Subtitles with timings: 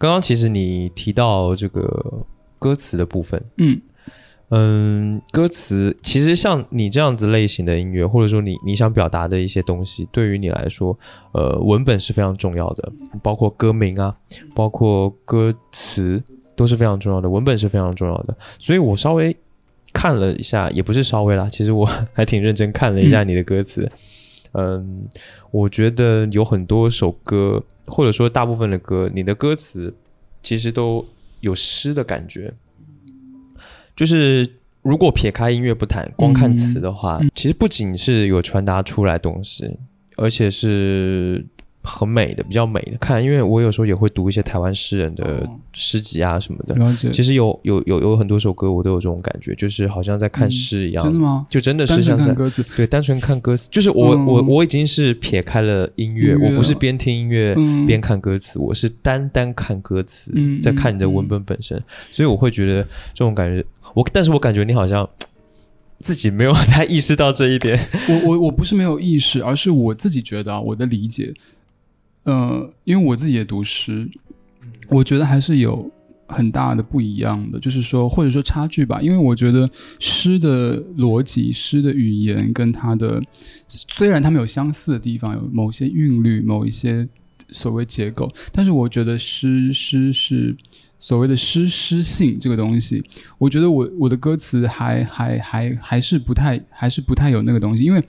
[0.00, 2.18] 刚刚其实你提到这个
[2.58, 3.78] 歌词的部分，嗯
[4.48, 10.98] 嗯，歌词其实像你这样子类型的音乐，或者说你你想表达的一些东西，对于你来说，
[11.32, 12.90] 呃，文本是非常重要的，
[13.22, 14.14] 包括歌名啊，
[14.54, 16.20] 包括歌词
[16.56, 18.34] 都是非常重要的，文本是非常重要的。
[18.58, 19.36] 所以我稍微
[19.92, 23.82] 看了一下，也不是稍微啦，其实我还挺认真看了一下你的歌词。
[23.82, 23.98] 嗯，
[25.50, 29.94] 我觉得有很多首歌，或者说大部分的歌，你的歌词
[30.42, 31.04] 其实都
[31.40, 32.52] 有诗的感觉。
[33.94, 34.48] 就是
[34.82, 39.78] 如果撇开音乐不谈，光看词的话，其实不仅是有传达出来东西，
[40.16, 41.46] 而且是。
[41.82, 46.74] 很美的，比较美的看，因为我有时候也会读一些台湾诗人的诗集啊什么的。
[46.74, 47.10] 了解。
[47.10, 51.02] 其实有有有有很多首歌，我都有这种感觉，就是好像在看诗一样。
[51.02, 51.46] 真的吗？
[51.48, 52.62] 就真的是像在歌词。
[52.76, 57.54] 对，单纯看歌词，就是我我我已经是撇开了音乐，我不是边听音乐
[57.86, 60.32] 边看歌词，我是单单看歌词，
[60.62, 62.82] 在看你的文本本身，所以我会觉得
[63.14, 63.64] 这种感觉。
[63.94, 65.08] 我但是我感觉你好像
[66.00, 67.78] 自己没有太意识到这一点。
[68.08, 71.32] 我我我不是没有意识，而是我自己觉得我的理解。
[72.24, 74.08] 呃，因为我自己也读诗，
[74.88, 75.90] 我觉得还是有
[76.26, 79.00] 很大的不一样的，就是说或者说差距吧。
[79.00, 79.68] 因为我觉得
[79.98, 83.22] 诗的逻辑、诗的语言跟它的，
[83.66, 87.08] 虽然它们有相似的地方，有某些韵律、某一些
[87.48, 90.54] 所谓结构，但是我觉得诗诗是
[90.98, 93.02] 所谓的诗诗性这个东西，
[93.38, 98.04] 我觉得我我的歌词还还还还是不太还是不太有那个东西，因为。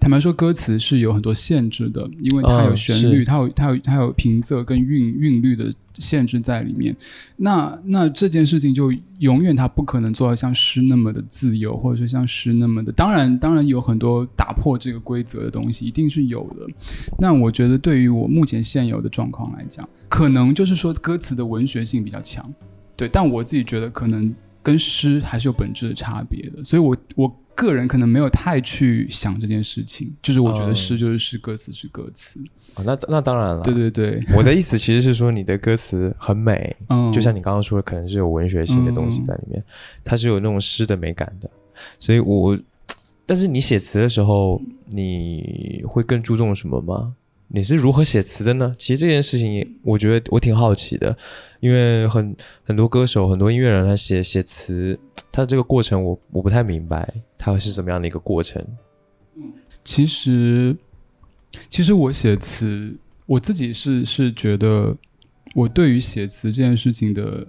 [0.00, 6.96] 坦白说，歌词是有很多限制的，因为它有旋律，它有它有它有平仄跟韵韵律的限制在里面。
[7.36, 12.90] 那那这件事情就永远它不可能做到像诗那么的自由，或者说像诗那么的。
[12.90, 16.66] 当然，当然有很多打破这个规则的东西，一定是有的。
[17.18, 22.50] 那我觉得，对于我目前现有的状况来讲，可能就是说歌词的文学性比较强，
[22.96, 23.06] 对。
[23.06, 26.64] 但我自己觉得，可能跟诗还是有本质的差别的。
[26.64, 27.36] 所以，我我。
[27.60, 32.40] 个人可能没有太去想这件事情，就是我觉得诗就是诗，歌词是歌词。
[32.76, 33.62] 哦，那那当然了。
[33.62, 39.62] 对对对，我的意思其实是说你的歌词很美，嗯，就像你刚刚说的，可能是有文学性的东西在里面，
[40.02, 41.50] 它是有那种诗的美感的。
[41.98, 42.58] 所以我，
[43.26, 47.14] 但是你写词的时候，你会更注重什么吗？
[47.52, 48.72] 你是如何写词的呢？
[48.78, 51.16] 其实这件事情，我觉得我挺好奇的，
[51.58, 54.96] 因为很很多歌手、很多音乐人，他写写词，
[55.32, 58.64] 他这个过程我我不太明白，他会是怎么样的一个过程。
[59.34, 59.52] 嗯，
[59.84, 60.76] 其实
[61.68, 62.96] 其实我写词，
[63.26, 64.96] 我自己是是觉得，
[65.56, 67.44] 我对于写词这件事情的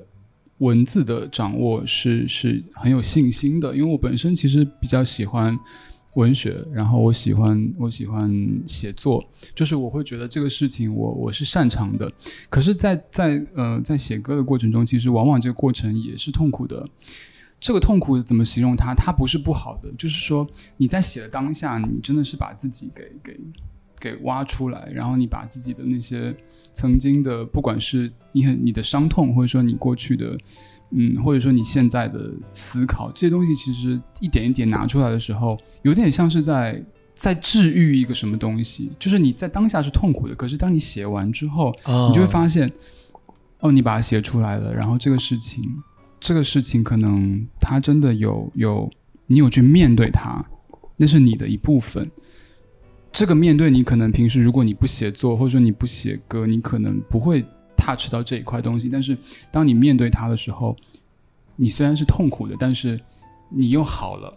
[0.58, 5.56] 文字的掌握是是很有信心的，因为我本身其实比较喜欢。
[6.16, 8.30] 文学，然后我喜欢我喜欢
[8.68, 9.24] 写作，
[9.56, 12.12] 就是我会觉得这个事情我我是擅长的。
[12.50, 16.88] 可是，在在呃在写歌的过程中，其实往往这个过程也是痛苦的。
[17.60, 18.94] 这个痛苦怎么形容它？
[18.96, 23.40] 它不是不好的，就是说你在写的当下，你真的是把自己给给
[24.02, 26.36] 给挖出来，然后你把自己的那些
[26.74, 30.36] 曾经的，不管是你很你的伤痛，或者说你过去的。
[30.94, 38.92] 嗯，或者说你现在的思考这些东西，其实一点一点拿出来的时候，有点像是在在治愈一个什么东西。
[39.00, 42.70] 就是你在当下是痛苦的，可是当你写完之后，你就会发现，
[43.62, 45.64] 哦，你把它写出来了，然后这个事情，
[46.20, 48.92] 这个事情可能它真的有有
[49.28, 50.46] 你有去面对它，
[50.98, 52.12] 那是你的一部分。
[53.12, 57.46] 这个面对你可能平时如果你不写作，或者说你不写歌，你可能不会。
[57.84, 59.18] touch 到这一块东西，但是
[59.50, 60.78] 当你面对它的时候，
[61.56, 63.02] 你虽然是痛苦的，但是
[63.50, 64.32] 你又好了，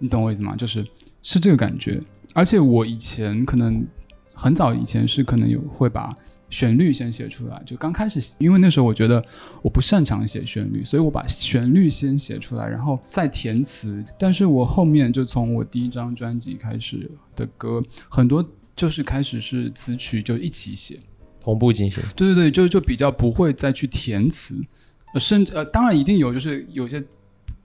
[0.00, 0.56] 你懂我意思吗？
[0.56, 0.84] 就是
[1.22, 2.02] 是这个感觉。
[2.34, 3.86] 而且我以前可能
[4.34, 6.12] 很早以前是可能有会把
[6.50, 9.24] 旋律先写出来，就刚开始，因为那时候我觉得
[9.62, 14.04] 我不擅长写旋律，所以我把旋律先写出来，然后再填词。
[14.18, 20.98] 但是我后面就从我第一张专辑开始的歌，很多就是开始是词曲就一起写。
[21.40, 24.60] 同步进行，对对对，就就比较不会再去填词，
[25.14, 27.02] 甚至呃，当然一定有，就是有些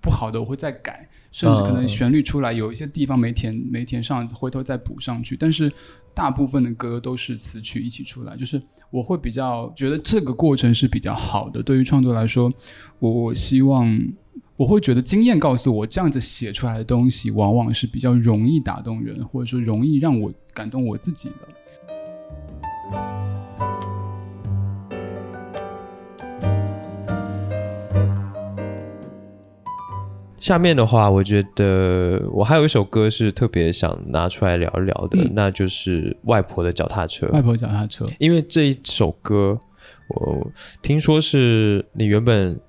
[0.03, 5.37] 不好的我会再改，甚至可能旋律出来有一些地方没填没填上，回头再补上去。
[5.37, 5.71] 但是
[6.13, 8.61] 大部分的歌都是词曲一起出来，就是
[8.91, 11.63] 我会比较觉得这个过程是比较好的。
[11.63, 12.51] 对于创作来说，
[12.99, 13.97] 我我希望
[14.57, 21.47] 我会觉得经验告诉我，这样子写出来的东西往往是比较容易打动人，或者说容易让我感动我自己的。
[30.43, 37.27] 下面的话，我觉得我还有一首歌是特别想拿出来聊一聊的，那就是《外婆的脚踏车》。
[37.31, 39.57] 外婆脚踏车，因为这一首歌，
[40.09, 40.51] 我
[40.81, 42.59] 听说是你原本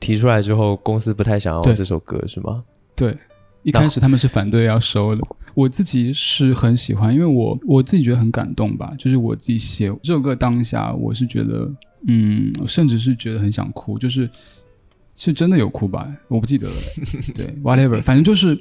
[0.00, 2.64] 提出来之后，公司不太想要这首歌是吗？
[2.96, 3.16] 对，
[3.62, 5.22] 一开始他们是反对要收的，
[5.54, 11.70] 我自己是很喜欢，因为我我自己觉得很感动吧，就是我自己写这首歌当下，我是觉得，
[12.08, 14.28] 嗯，甚至是觉得很想哭，就是
[15.22, 16.74] 是真的有哭吧，我不记得了，
[17.36, 18.58] 对，whatever，反正就是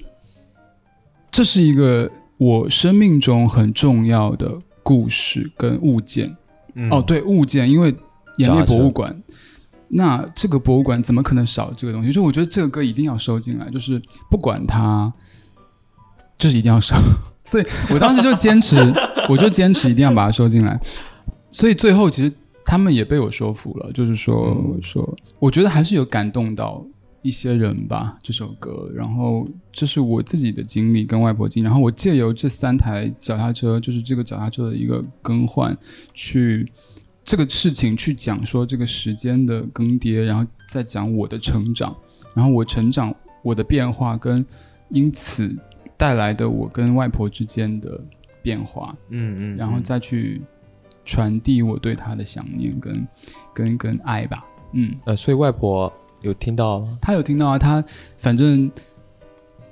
[1.32, 6.36] 这是一个我生命中很重要的故事跟物件。
[6.76, 7.96] 嗯哦，，对，物件，因为
[8.40, 9.24] 演脚踏车艺博物馆，
[9.92, 12.12] 那这个博物馆怎么可能少这个东西？
[12.12, 15.12] 就我觉得这个歌一定要收进来，就是不管它，
[16.38, 16.94] 就是一定要收。
[17.46, 18.76] 所以我当时就坚持，
[19.30, 20.78] 我就坚持一定要把它收进来。
[21.52, 22.32] 所以最后其实
[22.70, 24.80] 他们也被我说服了，就是说、嗯。
[24.80, 26.86] 说，我觉得还是有感动到
[27.24, 28.88] 一些人吧，这首歌。
[28.94, 35.76] 然后这是我自己的经历跟外婆经历，然后我借由这三台脚踏车，就是这个脚踏车的一个更换，
[36.14, 36.72] 去
[37.24, 41.96] 这个事情去讲说这个时间的更迭，然后再讲我的成长，
[42.36, 43.12] 然后我成长
[43.42, 44.46] 我的变化跟
[44.90, 45.52] 因此
[45.98, 48.00] 带来的我跟外婆之间的
[48.44, 50.40] 变化，嗯嗯，然后再去
[51.10, 53.08] 传递我对她的想念跟
[53.54, 54.46] 跟跟爱吧。
[54.74, 55.92] 嗯，呃，所以外婆
[56.22, 56.98] 有听到吗？
[57.02, 57.84] 她有听到啊，她
[58.18, 58.70] 反正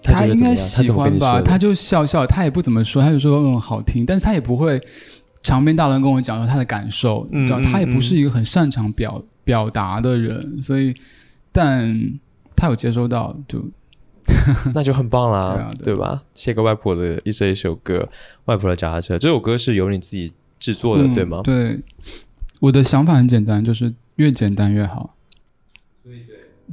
[0.02, 1.40] 她她应该喜欢吧？
[1.42, 4.82] 她就笑笑，她也不怎么说，她就说嗯好听，但是她也不会
[5.44, 10.96] 长篇大论跟我讲说她的感受，嗯你知道，嗯她也不是一个很擅长表表达的人，所以
[11.52, 11.96] 但
[12.56, 13.64] 她有接收到，就
[14.74, 16.22] 那就很棒啦， 对啊对啊吧？
[16.34, 18.00] 写个外婆的一这一首歌
[18.46, 21.42] 《外婆的脚踏车》，这首歌是由你自己制作的，嗯对吗？
[21.44, 21.80] 对，
[22.62, 25.16] 我的想法很简单，就是越简单越好。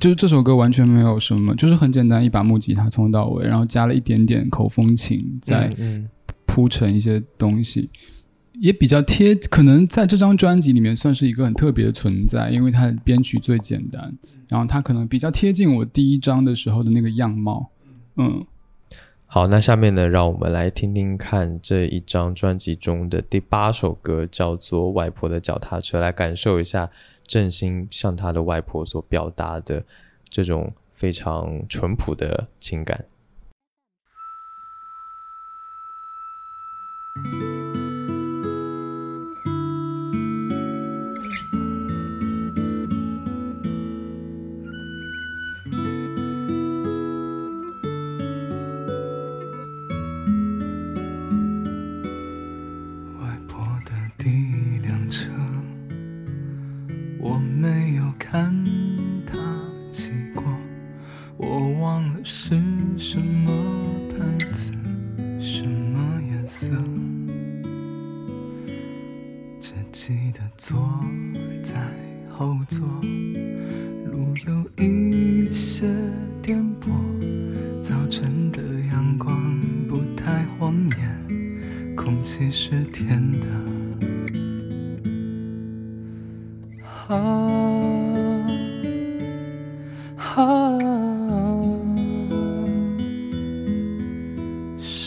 [0.00, 6.08] 就是这首歌完全没有什么，就是很简单，一把木吉他从头到尾，然后加了一点点口风琴，在嗯
[6.46, 7.88] 铺成一些东西，
[8.54, 14.12] 也比较贴，可能在这张专辑里面算是一个很特别的存在，因为它的编曲最简单，
[14.48, 17.70] 然后它可能比较贴近我第一张的时候的那个样貌。
[18.16, 18.44] 嗯，
[19.34, 26.88] 好，那下面呢，让我们来听听看这一张专辑中的第八首歌，叫做《外婆的脚踏车》，来感受一下
[27.26, 29.82] 郑兴向他的外婆所表达的
[30.30, 33.04] 这种非常淳朴的情感。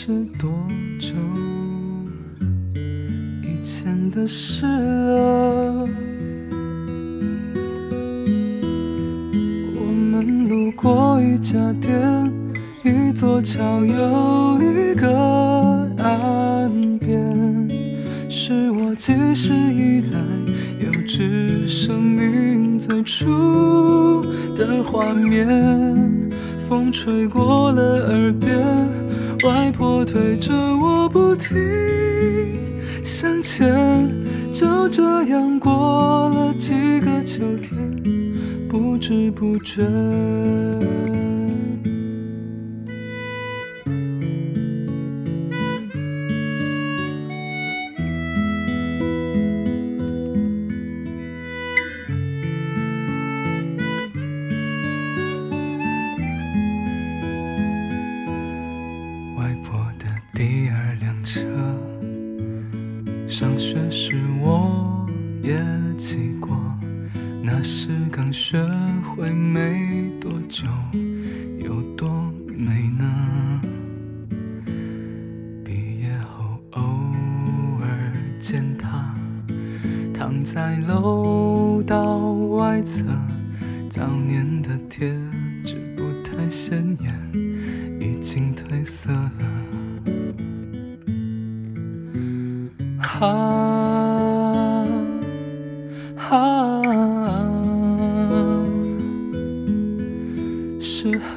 [0.08, 0.48] 是多
[0.98, 1.12] 久
[3.42, 5.86] 以前的事了？
[9.76, 12.32] 我们路过一家店，
[12.82, 17.68] 一座桥有一个岸边，
[18.30, 20.18] 是我记事以来
[20.80, 24.24] 幼稚生命最初
[24.56, 25.46] 的画面。
[26.66, 28.58] 风吹过了耳边，
[29.44, 31.56] 外婆推着我不停
[33.04, 33.68] 向前，
[34.52, 37.78] 就这样过了几个秋天，
[38.68, 39.82] 不知不觉。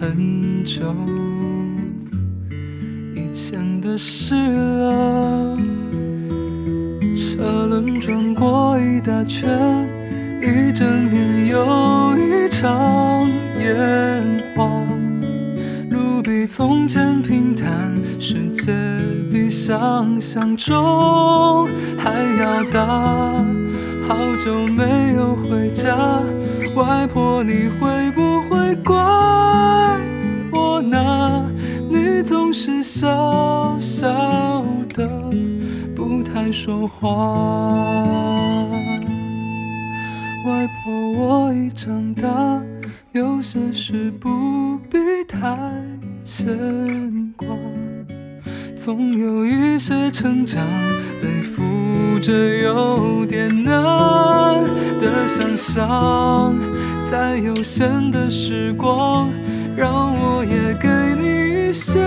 [0.02, 0.82] 很久
[3.16, 5.56] 以前的事了。
[7.16, 9.48] 车轮转过一大圈，
[10.42, 13.30] 一整年又一场
[13.60, 14.68] 烟花。
[15.92, 18.74] 路比从前平坦，世界
[19.32, 21.68] 比想象中
[22.00, 23.46] 还要大。
[24.08, 25.96] 好久没有回家，
[26.76, 28.98] 外婆你会不会挂
[32.52, 34.08] 是小小
[34.94, 35.08] 的，
[35.96, 37.08] 不太说话。
[40.46, 42.62] 外婆，我已长大，
[43.14, 45.58] 有些事不必太
[46.24, 47.48] 牵挂。
[48.76, 50.66] 总有一些成长
[51.22, 51.64] 背负
[52.20, 53.74] 着有点难
[55.00, 56.54] 的想象，
[57.10, 59.30] 在有限的时光，
[59.78, 61.41] 让我也给你
[61.72, 62.02] 一些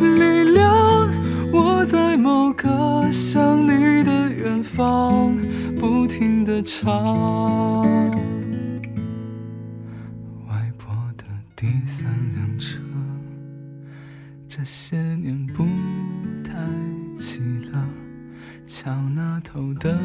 [0.00, 1.10] 力量。
[1.52, 5.36] 我在某个想你的远方，
[5.74, 7.82] 不停地唱。
[10.48, 11.24] 外婆的
[11.56, 12.06] 第三
[12.36, 12.78] 辆车。
[14.46, 15.66] 这些年不
[16.44, 16.54] 太
[17.18, 17.40] 骑
[17.72, 17.84] 了，
[18.64, 19.98] 桥那头的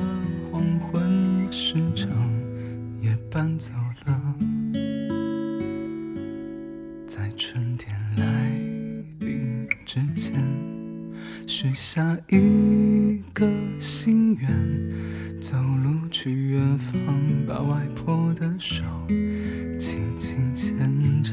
[0.52, 2.10] 黄昏市场
[3.00, 3.72] 也搬走
[4.08, 4.20] 了，
[9.96, 10.34] 之前，
[11.48, 13.48] 许下一个
[13.80, 18.84] 心愿，走路去远方，把外婆的手
[19.80, 21.32] 轻轻牵着。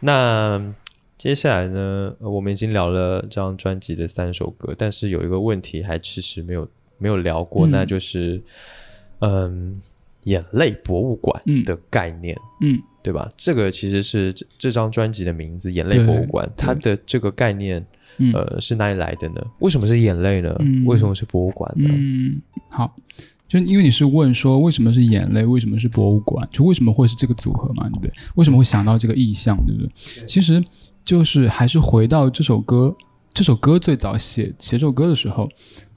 [0.00, 0.74] 那
[1.16, 8.42] 接下来呢，我们已经聊了这张专辑的三首歌，但是有一个问题还迟迟没有没有聊过，嗯那就是
[9.20, 9.80] 嗯，
[10.24, 13.30] 眼泪博物馆嗯的概念，嗯对吧？
[13.36, 17.84] 这个其实是这这张专辑的名字《眼泪博物馆》，它的这个概念，
[18.18, 19.40] 嗯呃，是哪里来的呢？
[19.60, 20.54] 为什么是眼泪呢？
[20.60, 21.88] 嗯为什么是博物馆呢？
[21.90, 22.94] 嗯，好，
[23.48, 28.12] 就因为你是问说为什么是眼泪，为什么是博物馆，就为什么会是这个组合嘛，对不对？
[28.34, 29.90] 为什么会想到这个意象，对不对？
[30.26, 30.62] 其实
[31.02, 32.94] 就是还是回到这首歌，
[33.32, 35.48] 这首歌最早写写这首歌的时候。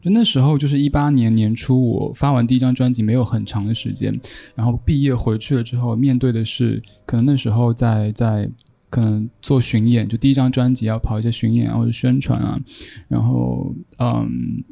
[0.02, 4.20] 就那时候，就是一八年年初，我发完第一张专辑没有很长的时间，
[4.56, 8.50] 然后毕业回去了之后，面对的是可能那时候在在
[8.90, 12.60] 可能做巡演，就第一张专辑要跑一些巡演啊或者宣传啊，
[13.08, 14.64] 然后嗯，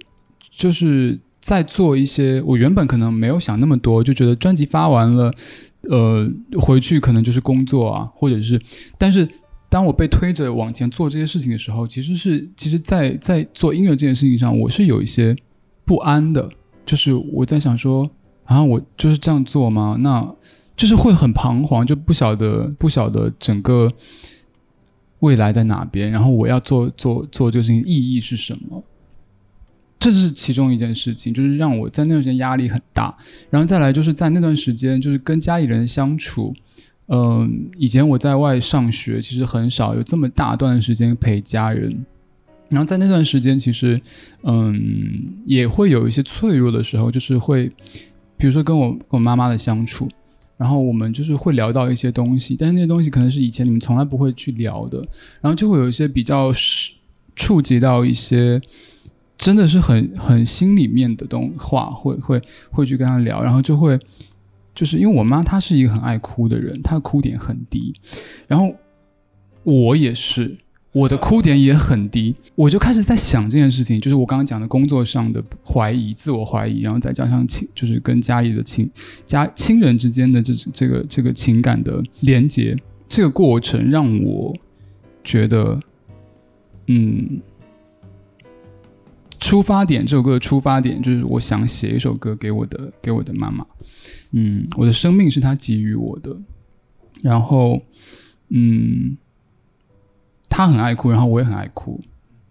[0.52, 5.34] 就是在做一些我原本可能没有想那么多，就觉得专辑发完了，
[5.84, 8.62] 呃，回去可能就是工作啊，或者是，
[8.98, 9.26] 但是
[9.70, 15.36] 当我被推着往前做这些事情的时候，其实是其实在，在做音乐这件事情上，我是有一些
[15.86, 16.50] 不安的，
[16.86, 18.10] 就是我在想说
[18.46, 19.96] 啊，我就是这样做吗？
[20.00, 20.36] 那
[20.76, 23.92] 就是会很彷徨，就不晓得不晓得整个
[25.20, 28.84] 未来在哪边，然后我要做做做这个事情意义是什么？
[30.00, 33.16] 这是其中一件事情，就是让我在那段时间压力很大。
[33.50, 36.56] 然后再来就是在那段时间，就是跟家里人相处。
[37.12, 42.06] 嗯，以前我在外上学，其实很少有这么大段时间陪家人。
[42.70, 44.00] 然后在那段时间，其实
[44.44, 44.80] 嗯
[45.44, 47.68] 也会有一些脆弱的时候，就是会，
[48.38, 50.08] 比如说跟我跟我妈妈的相处，
[50.56, 55.00] 然后我们就是会聊到一些东西，但是那些东西可能是以前你们从来不会去聊的，
[55.42, 56.52] 然后就会有一些比较
[57.36, 58.62] 触及到一些
[59.36, 62.40] 真的是很很心里面的东话，会会
[62.70, 64.00] 会去跟他聊，然后就会
[64.80, 67.94] 就是因为我妈她是一个很爱哭的人，她的哭点很低，
[68.48, 68.74] 然后
[69.64, 70.58] 我也是。
[70.92, 78.90] 我的哭点也很低，我就开始在想这件事情，就是我刚刚讲的工作上的怀疑、自我怀疑，然后再加上亲，就是跟家里的亲
[79.24, 82.76] 家亲人之间的这这个这个情感的连接，
[83.08, 84.52] 这个过程让我
[85.24, 85.80] 觉得，
[86.88, 87.40] 嗯，
[89.40, 93.64] 出发点这首歌的出发点就是我想写一首歌给我的给我的妈妈，
[94.32, 96.38] 嗯，我的生命是他给予我的，
[97.22, 97.82] 然后，
[98.50, 99.18] 嗯。
[100.52, 102.02] 他很爱哭，然后我也很爱哭，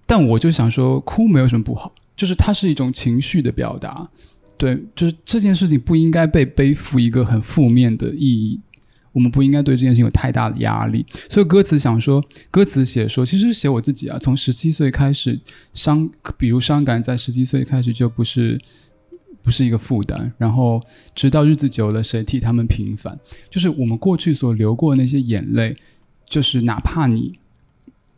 [0.06, 4.08] 但我就想说，哭没有什么不好，就是它是一种情绪的表达，
[4.56, 8.60] 对，就是这件事情不应该被背负一个很负面的意义，
[9.12, 11.04] 我们不应该对这件事情有太大的压力。
[11.28, 15.38] 所以歌词想说，歌词写说，其实写我自己啊，从十七岁开始
[15.74, 16.08] 伤，
[16.38, 18.58] 比如伤感，在十七岁开始就不是
[19.42, 20.32] 不是一个负担。
[20.38, 20.80] 然后
[21.14, 23.18] 直到日子久了，谁替他们平反？
[23.50, 25.76] 就是我们过去所流过的那些眼泪，
[26.28, 27.38] 就是哪怕你。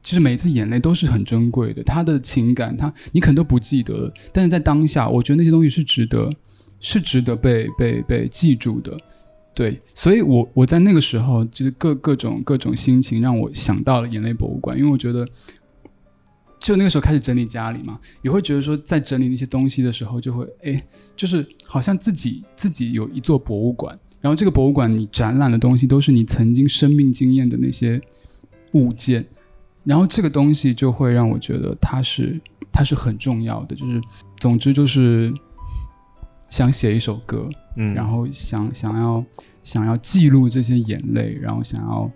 [0.02, 6.30] 其实每一次眼泪都是很珍贵的，他的情感，他你可能都不记得了，但是在当下，我觉得那些东西是值得，
[6.80, 8.98] 是值得被被被记住的。
[9.52, 15.28] 对，所以我我在那个时候，就是各各种各种心情，让我想到了眼泪博物馆，因为我觉得，
[16.60, 20.86] 就那个时候开始整理家里嘛，也会觉得说，在整理那些东西的时候，就会哎，
[21.16, 28.00] 就是好像自己自己有一座博物馆，然后这个博物馆你展览的东西都是你曾经生命经验的那些
[28.72, 29.24] 物件。
[29.82, 32.38] 然后这个东西就会让我觉得它是
[32.70, 33.98] 它是很重要的，就是
[34.38, 35.32] 总之就是
[36.50, 39.24] 想写一首歌，嗯，然后想想要
[39.64, 42.10] 想要记录这些眼泪，然后想要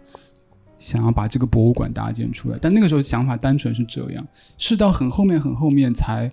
[0.85, 2.59] 想要把这个博物馆搭建出来。
[2.61, 4.27] 但那个时候想法单纯是这样，
[4.59, 6.31] 是到很后面很后面才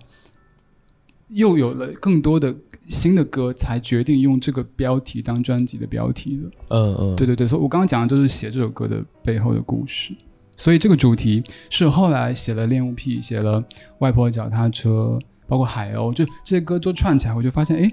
[1.28, 2.54] 又有了更多的
[2.88, 6.50] 新的歌，才决定用这个标题当专辑的标题的。
[6.68, 10.14] 嗯嗯，对对对，所以我刚刚讲的就是写这首歌的背后的故事。
[10.54, 13.60] 所以这个主题是后来写了《恋物癖》，写了
[13.98, 15.18] 《外婆脚踏车》，
[15.48, 17.92] 包括《海鸥》，就这些歌都串起来，我就发现，哎，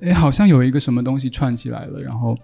[0.00, 2.34] 哎，好像有一个什么东西串起来了，然后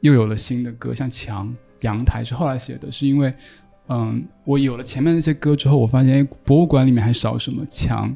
[0.00, 1.48] 又有了新的歌，像《墙》
[1.80, 3.32] 《阳台》是后来写的，是因为，
[3.88, 7.64] 嗯，我有了前面那些歌之后，我发现，哎，博物馆里面还少什么？
[7.66, 8.14] 墙、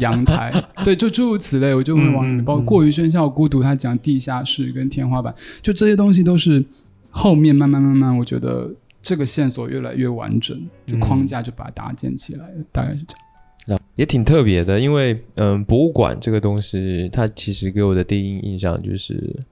[0.00, 0.52] 阳台，
[0.84, 6.64] 对，就诸如此类，我就会往里面，包括《过于喧嚣孤独》，他讲地下室跟天花板，就这些东西都是
[7.10, 8.74] 后面慢慢慢慢，我觉得。
[9.02, 13.80] 这个线索越来越完整，就框架就把它搭建起来了，大概是这样。
[13.94, 19.44] 也挺特别的，因为嗯，博物馆这个东西，它其实给我的第一印象就是，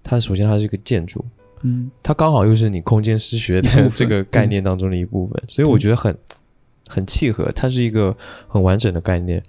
[0.00, 1.24] 它首先它是一个建筑，
[1.62, 6.16] 嗯，它刚好又是你空间失学的 这个概念当中的一部分，所以我觉得很
[6.88, 7.50] 很契合。
[7.52, 8.16] 它是一个
[8.48, 9.42] 很完整的概念，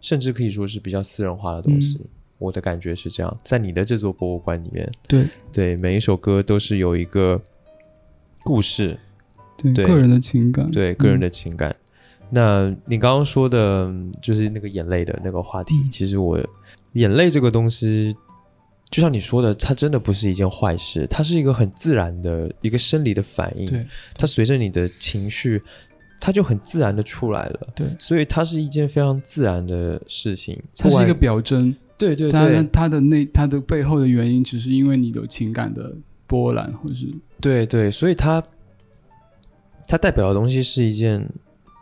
[0.00, 2.08] 甚至可以说是比较私人化的东西。
[2.38, 7.40] 我的感觉是这样，在你的这座博物馆里面，对对，每一首歌都是有一个
[8.44, 8.98] 故事。
[9.74, 11.74] 对个人的情感，对个人的情感。
[12.30, 15.74] 那你刚刚说的，就是那个眼泪的那个话题。
[15.90, 16.38] 其实我
[16.92, 18.14] 眼泪这个东西，
[18.90, 23.66] 就像你说的，它真的不是一件坏事，它是一个很自然的一个生理的反应。
[23.66, 25.62] 对，它随着你的情绪，
[26.20, 27.68] 它就很自然的出来了。
[27.74, 30.58] 对，所以它是一件非常自然的事情。
[30.76, 31.74] 它是一个表征。
[31.96, 35.92] 对对对，它它的那它的背后的原因，只是因为你有情感的
[36.26, 37.06] 波澜，或者是
[37.40, 38.42] 对对，所以它。
[39.90, 41.26] 它代表的东西是一件，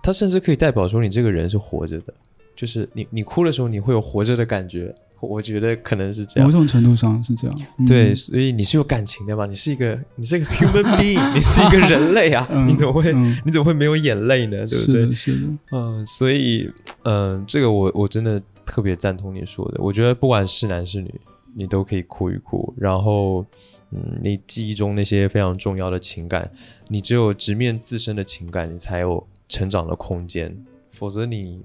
[0.01, 2.15] 它甚至可以代表说你这个人是活着的，
[2.55, 7.57] 就是你你哭的时候你会有活着的感觉，我觉得可能是这样，某种程度上是这样。
[7.87, 9.47] 对，所以你是有感情的嘛？
[9.47, 13.13] 你是一个你是一个 human being， 你是一个人类啊， 你怎么会
[13.45, 14.67] 你怎么会没有眼泪呢？
[14.67, 15.13] 对不对？
[15.13, 16.71] 是的，嗯，所以
[17.05, 21.13] 嗯，这个我我真的特别赞同你说的，我觉得不管是男是女，
[21.55, 23.45] 你都可以哭一哭，然后。
[23.93, 26.51] 嗯，你记忆中那些非常重要的情感，
[26.89, 30.55] 你只有直面自身的情感，你才有成长的空间。
[30.89, 31.63] 否则，你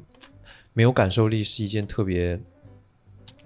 [0.74, 2.40] 没有感受力是一件特别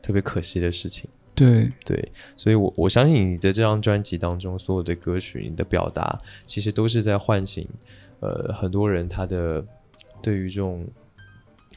[0.05, 1.09] 特别可惜的事情。
[1.33, 6.15] 对对，所以我我相信你的这张专辑当中所有的歌曲，你的表达
[6.45, 7.67] 其实都是在唤醒
[8.19, 9.65] 呃很多人他的
[10.21, 10.85] 对于这种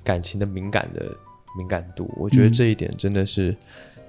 [0.04, 1.10] 感情的敏感的
[1.56, 2.12] 敏感度。
[2.18, 3.56] 我觉得这一点真的是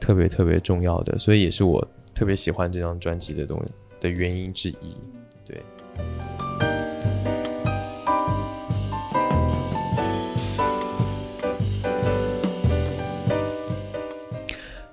[0.01, 1.88] 特别特别重要的，所以也是我。
[2.12, 4.97] 特别喜欢这张专辑的东西的原因之一，
[5.45, 5.63] 对。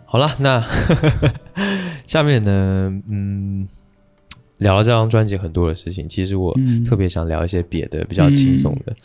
[0.06, 0.64] 好了，那
[2.06, 3.68] 下面呢，嗯，
[4.58, 8.96] 聊了这张专辑很多的事情，其实我特别想聊一些别的，比较轻松的。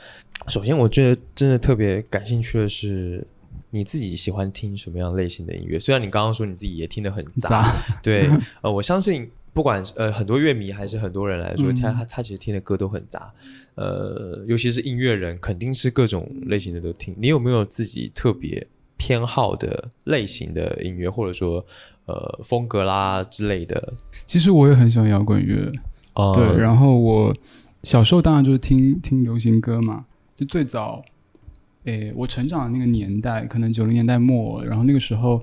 [0.47, 3.27] 首先，我觉得真的特别感兴趣的是。
[3.73, 5.79] 你自己喜欢听什么样类型的音乐？
[5.79, 8.29] 虽然你刚刚说你自己也听得很杂，对，
[8.61, 13.31] 呃，我相信不管呃很多乐迷还是很多人来说，他他他其实听的歌都很杂，
[13.75, 17.15] 呃，尤其是音乐人，肯定是各种类型的都听。
[17.17, 18.67] 你有没有自己特别
[19.03, 21.65] 偏好的类型的音乐，或者说
[22.05, 23.93] 呃风格啦之类的？
[24.27, 25.71] 其实我也很喜欢摇滚乐，
[26.35, 27.35] 对，然后我
[27.81, 31.03] 小时候当然就是听听流行歌嘛，就最早。
[31.85, 35.41] 诶，我成长的那个年代，可能九零年代末，然后那个时候。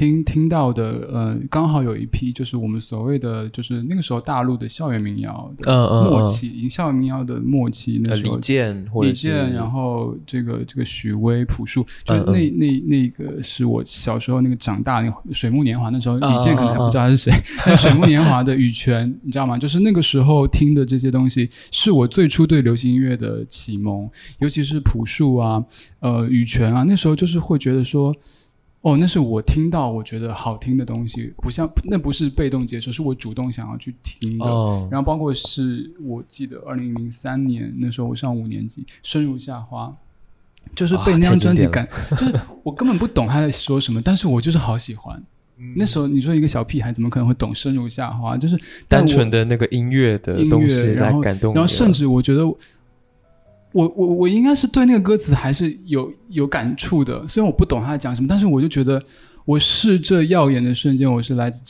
[0.00, 5.70] 听听到的，呃，刚好有一批，就是我们所谓的，就是那个时候大陆的校园民谣的
[6.04, 8.00] 默契，校园民谣的末期。
[8.02, 17.30] 那时候李健，李健，然后这个这个许巍、朴树，就那那那个是我小时候那个长大那个水木年华那时候，李健可能还不知道他是谁，
[17.66, 19.58] 但水木年华的羽泉，你知道吗？
[19.58, 24.08] 就是那个时候听的这些东西，是我最初对流行音乐的启蒙，
[24.38, 25.62] 尤其是朴树啊，
[25.98, 28.16] 呃，羽泉啊，那时候就是会觉得说。
[28.82, 34.46] 哦，那是我听到我觉得好听的东西，不像那不是被动接受，是我主动想要去听的。
[34.46, 39.88] 哦，然后包括是我记得二零零三年那时候我上五年级，《生如夏花》，
[40.74, 45.22] 就是被那张专辑感，就是我根本不懂他在说什么，但是我就是好喜欢。
[45.76, 48.34] 那时候你说一个小屁孩怎么可能会懂《生如夏花》？
[48.38, 52.42] 就是单纯的那个音乐的东西来感动，然后甚至我觉得。
[53.72, 59.00] 我我我应该是对那个歌词还是有有感触的，虽然我不懂他在讲什么，但是我就觉得
[59.44, 61.62] 我是这耀眼的瞬间，我是来自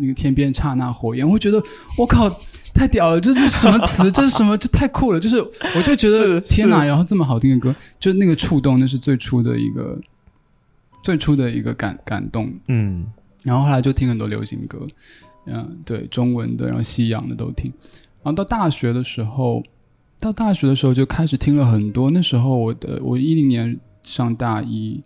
[0.00, 1.62] 那个天边刹那火焰，我觉得
[1.96, 2.28] 我靠
[2.74, 4.10] 太屌了，这是什么词？
[4.10, 4.56] 这是什么？
[4.58, 5.18] 这太酷了！
[5.18, 9.98] 就是我就觉得天哪，然后这么好听的歌，就那个触动，那是最初的一个
[11.02, 12.52] 最初的一个感感动。
[12.68, 13.06] 嗯，
[13.42, 14.86] 然后后来就听很多流行歌，
[15.46, 17.72] 嗯，对，中文的，然后西洋的都听，
[18.22, 19.62] 然后到大学的时候。
[20.18, 22.10] 到大学的时候就开始听了很多。
[22.10, 25.02] 那时候我的我一零年上大一，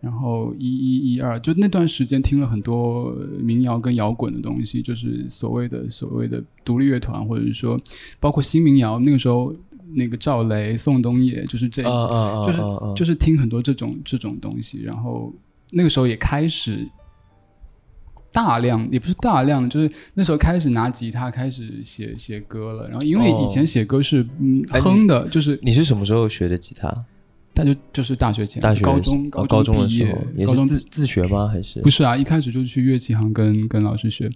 [0.00, 7.80] 然后一一一二，就那段时间听了很多民谣跟摇滚的东西，就是所谓的所谓的独立乐团，或者是说
[8.20, 8.98] 包括新民谣。
[8.98, 9.54] 那个时候
[9.94, 12.60] 那个赵雷、宋冬野，就是这，就是
[12.96, 14.82] 就是听很多这种这种东西。
[14.82, 15.32] 然后
[15.70, 16.88] 那个时候也开始。
[18.38, 22.88] 大量也不是大量，就是那时候开始拿吉他开始写写歌了。
[22.88, 26.94] 然后因为以前写歌是嗯哼的，就是你是什么时候学的吉他？
[27.52, 31.48] 他就就是大学前，大学高中高中的时候，也是自自学吗？
[31.48, 32.16] 还是不是啊？
[32.16, 34.30] 一开始就是去乐器行跟跟老师学，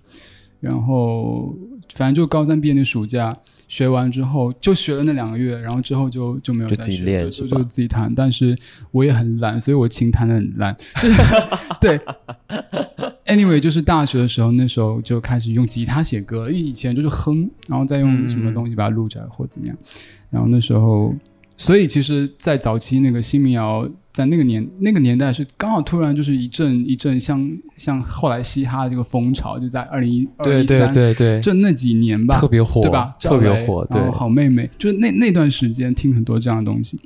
[0.58, 1.54] 然后
[1.94, 3.38] 反正就高三毕业那暑假。
[3.72, 8.14] 学完之后就学了那两个月，然后之后就就没有再学，就就自己弹。
[8.14, 8.54] 但是
[8.90, 10.76] 我也很懒，所以我琴弹的很烂。
[11.80, 11.98] 对
[13.24, 19.74] ，anyway，就是大学的时候，那时候就开始用吉他写歌，因为以前就是哼，然后再用什么东西把它录出来或怎么样。
[20.28, 21.14] 然后那时候，
[21.62, 23.88] 所以其实，在早期那个新民谣。
[24.12, 33.16] 在那个年那个年代是刚好突然就是一阵一阵像像后来嘻哈这个风潮就在二零一二一三对对对就那几年吧特别火对吧？
[33.18, 33.98] 特别火对。
[34.10, 37.00] 好妹妹就是那那段时间听很多这样的东西，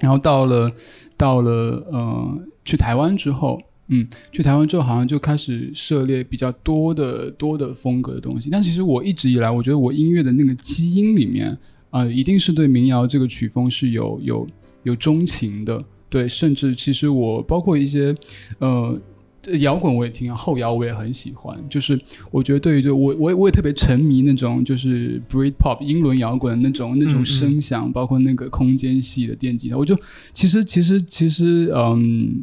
[0.00, 0.70] 然后到了
[1.16, 11.58] 到了呃去台湾之后嗯去台湾之后好像就开始涉猎比较多的多的风格的东西，但其实我一直以来我觉得我音乐的那个基因里面
[11.90, 14.46] 啊一定是对民谣这个曲风是有有
[14.82, 15.82] 有钟情的。
[16.08, 18.14] 对，甚至其实我包括一些，
[18.58, 18.98] 呃，
[19.60, 21.58] 摇滚我也听，后摇我也很喜欢。
[21.68, 29.98] 就是我觉得对于就我我我也特别沉迷那种就是 Brit Pop 英伦摇滚那种那种声响，包括那个空间系的电吉他，我就
[30.32, 32.42] 其实其实其实嗯。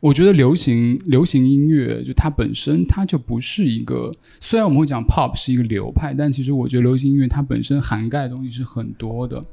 [0.00, 4.10] 我觉得流行流行音乐就它本身它就不是一个，
[4.40, 9.44] 虽然我们会讲 pop 是一个流派，但其实我觉得流行音乐它本身涵盖的东西是很多的。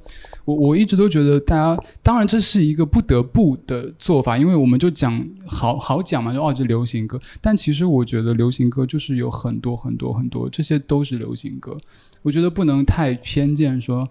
[0.45, 11.77] 我我一直都觉得大家，当然这是一个不得不的做法，因为我们就讲好好讲嘛，就哦这流行歌，但其实我觉得流行歌就是有很多很多很多，这些都是流行歌。
[12.21, 14.07] 我觉得不能太偏见说。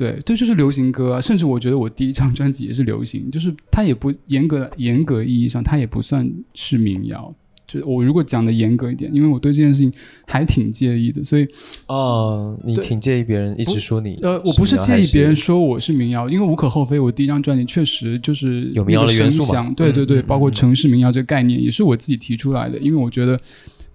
[0.00, 1.20] 对，这就是流行歌啊！
[1.20, 7.34] 甚至我觉得我第一张专辑也是流行，就是它也不严格严格意义上，它也不算是民谣。
[7.66, 9.92] 就我如果讲的严格一点，因为我对这件事情
[10.26, 11.46] 还挺介意的，所以
[11.86, 19.70] 哦，你挺介意别人一直说你呃，我不是介意别人说我是民谣，因为无可厚非，我第一张专辑确实就是有民谣的元素嘛。
[19.76, 23.38] 对对对，包括城市民谣这个概念也是我自己提出来的，因为我觉得。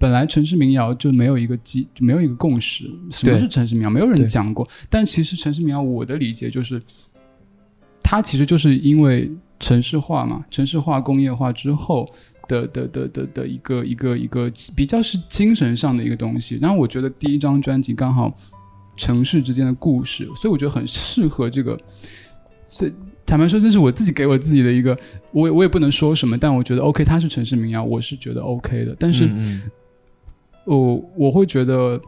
[0.05, 2.83] 本来城市民谣就没有一个基，没有一个共识。
[3.09, 3.89] 什么是城市民谣？
[3.89, 4.67] 没有人讲过。
[4.87, 6.79] 但其实城市民谣，我的理解就是，
[8.03, 12.07] 它其实就是因为城市化嘛，城市化、工业化之后
[12.47, 16.59] 的的的的的一个一个一个比较是精神上的一个东西。
[16.61, 18.31] 然后我觉得第一张专辑刚好
[18.95, 21.75] 城市之间的故事，所以我觉得很适合这个。
[22.67, 22.93] 所以
[23.25, 24.95] 坦白说，这是我自己给我自己的一个，
[25.31, 28.95] 我我也不能说什么，但我觉得 OK，它是城市民谣，我是觉得 OK 的。
[28.99, 29.27] 但是。
[30.65, 31.99] 我我会觉得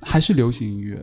[0.00, 1.02] 还是流行音乐，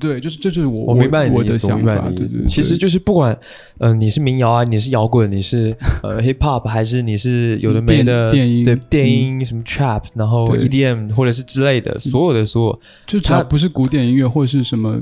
[0.00, 3.38] 对，就是这就是我我明白我的想法，对对，其实就是不管
[3.78, 15.00] 嗯你是民谣啊，你是摇滚，你是呃 hip hop，还是你是有的没的电音，对电音什么 trap，然后 EDM 或者是之类的，所有的所有，就它不是古典音乐或者是什么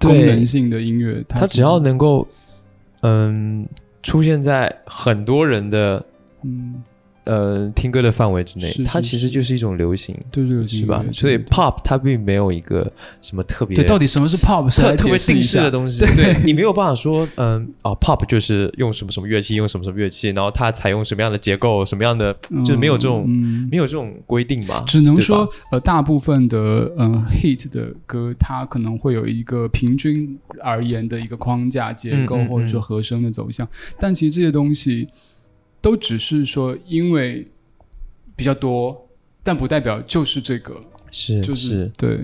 [0.00, 2.26] 功能性的音乐，它只要能够
[3.02, 3.66] 嗯
[4.02, 6.04] 出现在很多人的
[6.42, 6.82] 嗯。
[7.26, 11.04] 呃，听歌的范围之内，它其实就是一种流行，对对是吧？
[11.10, 12.88] 所以 pop 它并没有一个
[13.20, 14.72] 什么特别，对，到底什么是 pop？
[14.72, 22.32] 特特别定式的东西，对你没有办法说，嗯，啊，pop 就是用什么什么乐器，用什么什么乐器，然后它采用什么样的结构，什么样的，
[22.64, 24.84] 就是没有这种没有这种规定嘛？
[24.86, 35.08] 只能说，呃，大部分的嗯 hit 的歌，它可能会有一个平均而言的一个框架结构，或者说和声的走向，但其实这些东西。
[35.86, 37.46] 都只是说因为
[38.34, 39.08] 比较多，
[39.44, 40.74] 但不代表就是这个，
[41.12, 42.18] 是就是对。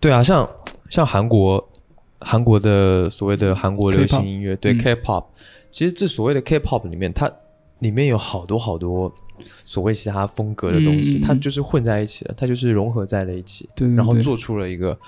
[0.00, 0.48] 对啊，像
[0.90, 1.70] 像韩国
[2.18, 4.78] 韩国的所谓的韩国流行音乐，对嗯。
[4.78, 5.26] K-pop，、
[5.70, 7.30] 其实这所谓的 K-pop 里面，它
[7.78, 9.14] 里面有好多好多
[9.64, 13.96] 所谓其他风格的东西，嗯它就是混在一起了，它就是融合在了一起，对对对。
[13.96, 14.98] 然后做出了一个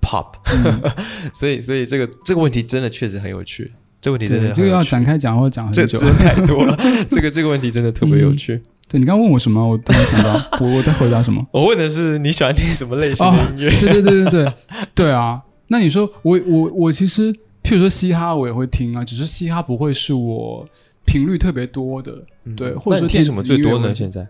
[0.00, 0.80] pop，、嗯。
[1.34, 3.72] 所以所以这个这个问题真的确实很有趣，
[4.04, 5.98] 这个问题真的对，这个要展开讲或讲很久。
[5.98, 6.76] 这太多了，
[7.08, 8.60] 这个这个问题真的特别有趣。
[8.86, 11.42] 对你刚刚问我什么，我突然想到， 我我在回答什么？
[11.50, 13.70] 我问的是你喜欢听什么类型哦的音乐？
[13.80, 14.52] 对对对对对
[14.94, 15.40] 对啊！
[15.68, 20.68] 那你说我我我其实，譬如说嘻哈我也会听啊，只是嘻哈不会是我
[21.06, 22.12] 频率特别多的，
[22.44, 23.94] 嗯对或者说听什么最多呢？
[23.94, 24.26] 现在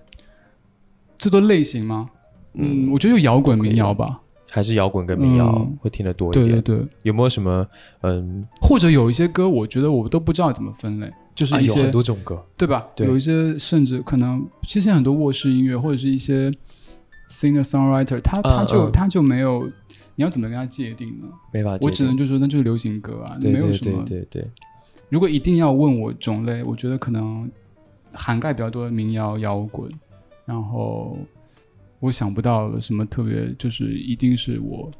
[1.18, 2.10] 最多类型吗？
[2.54, 4.20] 嗯，我觉得就摇滚、民谣吧。
[4.54, 6.46] 还是摇滚跟民谣嗯会听得多一点？
[6.46, 7.66] 对对对，有没有什么
[8.02, 11.60] 嗯或者有一些歌，我觉得我都不知道怎么分类，就是啊？
[11.60, 12.86] 一些、有很多种歌，对吧？
[12.94, 16.52] 对有一些甚至可能，其实现在很多卧室音乐或者是一些
[17.28, 19.68] singer songwriter，他他就、嗯他就没有，
[20.14, 21.26] 你要怎么跟他界定呢？
[21.52, 21.76] 没法。
[21.80, 24.04] 我只能就说那就是流行歌啊，对对没有什么。
[24.04, 24.48] 对对对，
[25.08, 27.50] 如果一定要问我种类，我觉得可能
[28.12, 29.90] 涵盖比较多的民谣、摇滚，
[30.44, 31.18] 然后
[32.04, 34.90] 我想不到了什么特别，就是一定是我，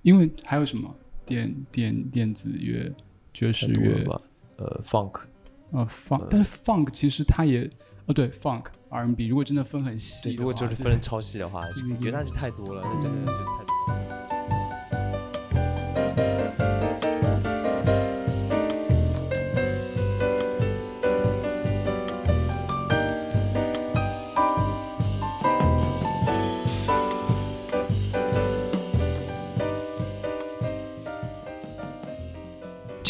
[0.00, 0.94] 因为还有什么
[1.26, 2.90] 电电电子乐、
[3.34, 4.02] 爵士乐？
[4.56, 5.20] 呃，funk
[5.70, 7.68] 呃，funk，呃但是 funk 其实它也，
[8.06, 14.01] 哦对，funk R&B，如果真的分很细，如果就是分得超细的话，对对对原来是太多了，那真的就太多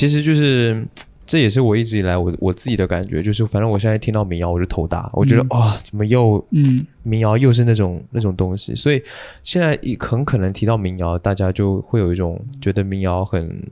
[0.02, 0.84] 其实就是，
[1.24, 9.00] 这也是我一直以来我我自己的感觉，就是反正我现在听到民谣我就头大，我觉得嗯哇、怎么又嗯民谣又是那种那种东西，所以
[9.44, 13.62] 现在一很可能提到民谣，大家就会有一种觉得民谣很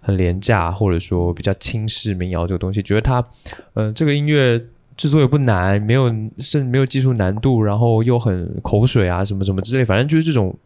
[0.00, 3.26] 很廉价，或者说比较轻视民谣这个东西，觉得它，
[3.72, 4.56] 嗯、这个音乐
[4.96, 10.56] 制作也不难，没有甚至没有技术难度，然后又很口水啊什么什么之类，反正就是这种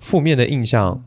[0.00, 1.00] 负面的印象。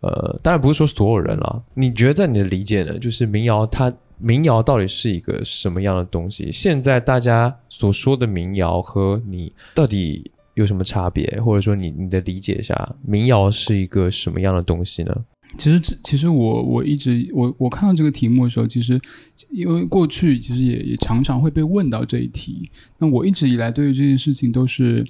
[0.00, 1.62] 呃，当然不是说所有人了。
[1.74, 2.98] 你觉得在你的理解呢？
[2.98, 6.50] 就是民谣它民谣到底是一个什么样的东西？
[6.52, 11.40] 现在大家所说的民谣和你到底有什么差别？
[11.42, 15.14] 或者说你你的理解下，民谣是一个什么样的东西呢？
[15.58, 19.00] 其实，其实我我一直我我看到这个题目的时候，其实
[19.50, 22.68] 因为过去其实也也常常会被问到这一题。
[22.98, 25.06] 那我一直以来对于这件事情都是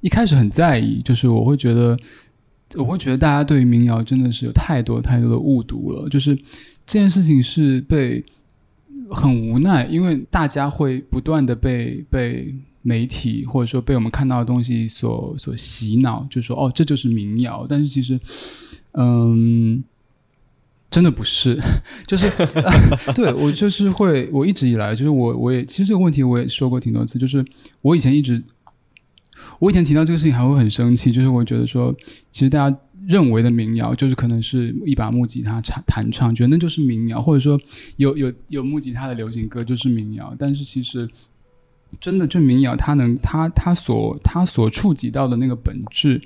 [0.00, 1.98] 一开始很在意，就是我会觉得
[2.76, 6.36] 我会觉得大家对于民谣真的是有太多太多的误读了，就是
[6.86, 8.24] 这件事情是被
[9.10, 18.18] 很无奈，因为大家会不断的被被媒体或者说被我们看到的东西所所洗脑，就说哦这就是民谣，但是其实。
[19.00, 19.84] 嗯，
[20.90, 21.56] 真的不是，
[22.08, 22.28] 就是、
[23.14, 27.44] 对我就是会，我一直以来就是我我也其实这个问题我也说过挺多次，就是
[27.82, 28.42] 我以前一直，
[29.58, 31.94] 我以前提到这个事情还会很生气，就是我觉得说，
[32.32, 37.58] 其实大家认为的民谣就是可能是一把木吉他弹弹唱，觉得那就是民谣，或者说
[37.96, 41.08] 有有有木吉他的流行歌就是民谣，但是其实。
[41.98, 46.20] 真的，就民谣，它能，它它所它所触及到的那个本质，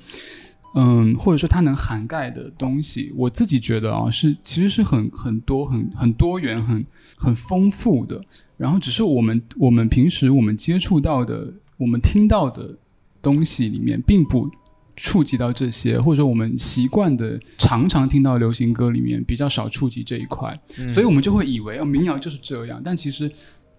[0.75, 8.21] 嗯，或者说它能涵盖的东西，我自己觉得啊，是其实是很很多、很很多元、很很丰富的。
[8.57, 12.77] 然后只是我们我们平时我们接触到的、我们听到的
[13.23, 14.47] 东西里面，并不
[14.95, 23.31] 触及到这些，或者说我们习惯的常常听到流行歌里面比较少触及这一块，所以我们就会以为哦，民谣就是这样，但其实。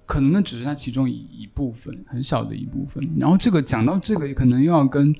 [0.06, 3.02] 可能那只是它其中一一部分，很小的一部分。
[3.16, 5.10] 然后这个讲到这个，可能又要跟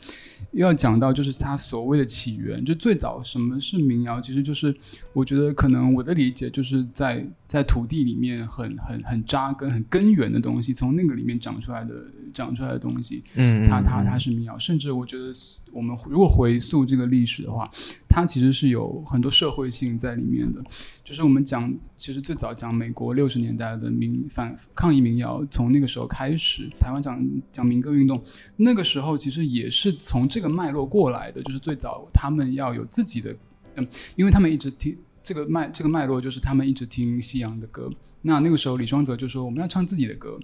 [0.53, 4.77] 又要讲到，就是它所谓的起源，就最早什么是民谣，其实就是
[5.15, 11.95] 我觉得可能我的理解就是在在土地里面很很很扎根、很根源的东西，从那个里面长出来的
[12.35, 14.59] 长出来的东西，嗯它它它是民谣。
[14.59, 15.33] 甚至我觉得
[15.73, 17.71] 我们如果回溯这个历史的话，
[18.09, 20.63] 它其实是有很多社会性在里面的。
[21.03, 28.23] 就是我们讲，其实最早讲美国六十年代的民反抗议民谣，从那个时候开始，台湾讲讲民歌运动，
[28.57, 31.43] 那个时候其实也是从这个脉络过来的。
[31.43, 33.37] 就是最早他们要有自己的，
[33.77, 37.91] 嗯，因为他们一直听这个脉这个脉络，就是他们一直听西洋的歌。
[38.23, 40.39] 那那个时候李双泽就说我们要唱自己的歌。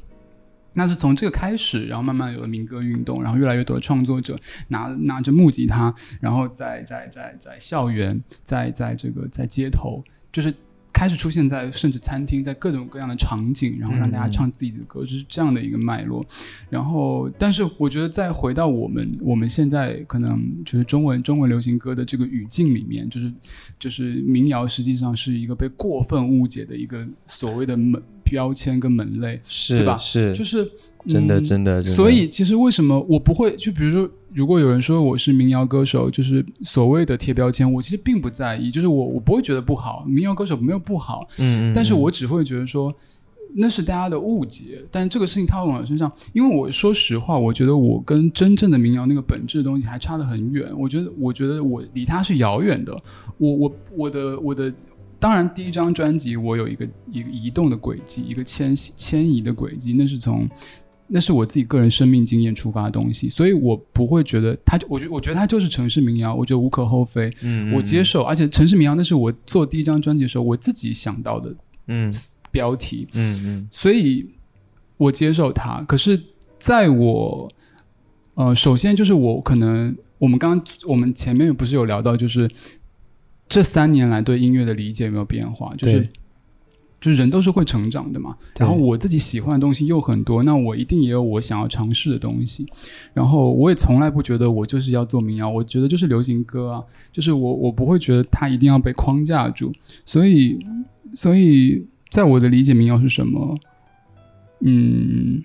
[0.73, 10.03] 那是从这个开始，然后慢慢有了民歌运动，然后越来越多的创作者拿拿着木吉他，然后在在在在校园，在在这个在街头，
[10.33, 10.55] 就是
[10.93, 16.25] 开始出现在甚至餐厅，在各种各样的场景，然后让大家唱自己的歌，就是这样的一个脉络。
[16.69, 23.33] 然后，但是我觉得再回到我们我们现在可能就是中文中文流行歌的这个语境里面，就是
[23.79, 30.67] 就是民谣实际上是一个被过分误解的一个所谓的门标签跟门类，是对吧是就是
[31.07, 33.55] 真的嗯真的，所以其实为什么我不会？
[33.57, 42.95] 就比如说，如果有人说我是民谣歌手，就是所谓的贴标签，我其实并不在意，就是我我不会觉得不好，民谣歌手没有不好，嗯，嗯但是嗯我只会觉得说。
[43.53, 50.71] 那是大家的误解，但这个事情套用我身上，因为我说实话，我觉得我跟真正的民谣那个本质的东西还差得很远。
[50.79, 52.97] 我觉得，我觉得我离它是遥远的。
[53.39, 54.73] 我我我的我的，
[55.21, 60.49] 当然第一张专辑我有一个一个移动的轨迹，一个迁徙迁移的轨迹，那是从
[61.07, 68.23] 那是我自己个人生命经验出发的东西，所以我不会觉得它，我觉我觉得它就是城市民谣，我觉得无可厚非，嗯我接受。
[68.23, 71.55] 而且城市民谣那是我做第一张专辑的时候我自己想到的
[71.89, 72.13] 嗯
[72.51, 74.27] 标题，嗯嗯所以
[74.97, 75.83] 我接受它。
[75.83, 76.21] 可是，
[76.59, 77.51] 在我
[78.35, 82.49] 呃，首先就是我可能我们刚刚我们前面不是有聊到，就是
[83.51, 85.75] 这三年来对音乐的理解有没有变化？
[85.77, 86.09] 就是
[87.01, 88.37] 就是人都是会成长的嘛。
[88.59, 92.65] 然后我自己喜欢的东西又很多，那我一定也有我想要尝试的东西。
[93.13, 99.73] 然后我也从来不觉得我就是要做民谣，我觉得就是流行歌啊，就是我我不会觉得它一定要被框架住。
[100.05, 100.59] 所以，
[101.13, 103.59] 所以在我的理解，民谣是什么？
[104.61, 105.43] 嗯，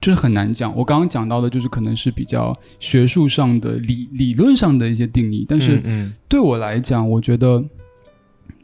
[0.00, 0.74] 就是很难讲。
[0.76, 5.82] 我刚刚讲到的，就是可能是比较学术上的理理论上的一些定义，但是
[6.28, 7.64] 对我来讲，我觉得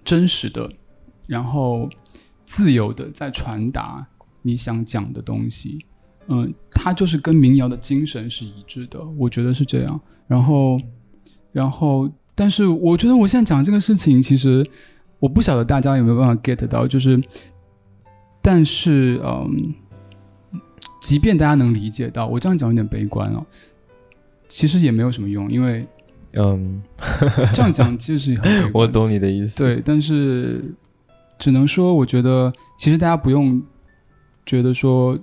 [0.04, 0.70] 真实的，
[1.26, 1.88] 然后
[2.44, 4.06] 自由的在传达
[4.42, 5.84] 你想讲的东西，
[6.28, 10.00] 嗯，它就是跟民谣的精神是一致的，我觉得是这样。
[10.26, 10.80] 然后，
[11.52, 14.64] 然后，但是我觉得我现在讲这个事情，其实
[15.18, 17.20] 我不晓得大家有没有办法 get 到，就是，
[18.42, 19.74] 但是，嗯，
[21.04, 23.44] 即便大家能理解到，我这样讲有点悲观哦，
[24.48, 25.86] 其实也没有什么用，因为
[26.32, 26.80] 嗯，
[27.52, 29.62] 这样讲其实是很 我懂你的意思。
[29.62, 30.64] 对，但是
[31.38, 33.62] 只能说，我觉得其实大家不用
[34.46, 35.18] 觉得说，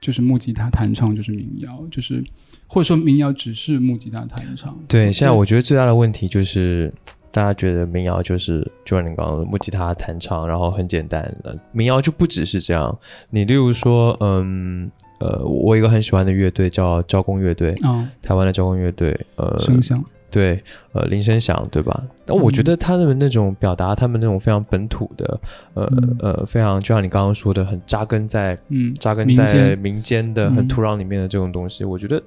[0.00, 2.24] 就是木吉他弹唱就是民谣，就是
[2.66, 4.74] 或者说民谣只是木吉他弹唱。
[4.88, 6.90] 对，现在我觉得最大的问题就是，
[7.30, 12.98] 大家觉得民谣就是就像你刚刚说木吉他弹唱，然后很简单的民谣就不只是这样。
[13.28, 22.02] 你例如说，嗯呃，我有一个很喜欢的乐队叫交工乐队，啊，台湾的交工乐队，呃，声响，对，呃，林声响，对吧？
[22.26, 25.40] 但我觉得他们那种表达，他们那种非常本土的，
[25.74, 26.16] 呃、嗯。
[26.20, 30.34] 呃，非常就像你刚刚说的，很扎根在嗯，扎根在民间。
[30.34, 32.22] 的、很嗯土壤里面的这种东西，我觉得，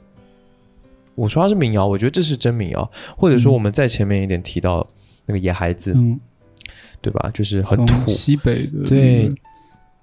[1.13, 3.53] 我说它是民谣，我觉得这是真民谣，或者说嗯。
[3.53, 4.87] 我们再前面一点提到
[5.27, 6.19] 那个野孩子，嗯，
[7.01, 7.29] 对吧？
[7.33, 9.35] 就是很土，西北的对那个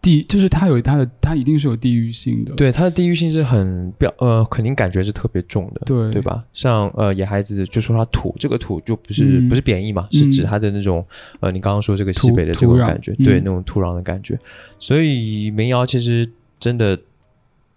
[0.06, 2.54] 地，就是它有它的，它一定是有地域性的。
[2.54, 6.44] 对它的地域性是很表，呃，肯定感觉是特别重的，对对吧？
[6.52, 11.04] 像呃野孩子就说它土，这个土就不是、嗯不是贬义嘛，是指嗯他的那种
[11.40, 14.38] 呃你刚刚说这个西北的这种感觉，对嗯那种土壤的感觉，
[14.78, 16.24] 所以民谣其实
[16.60, 16.96] 真的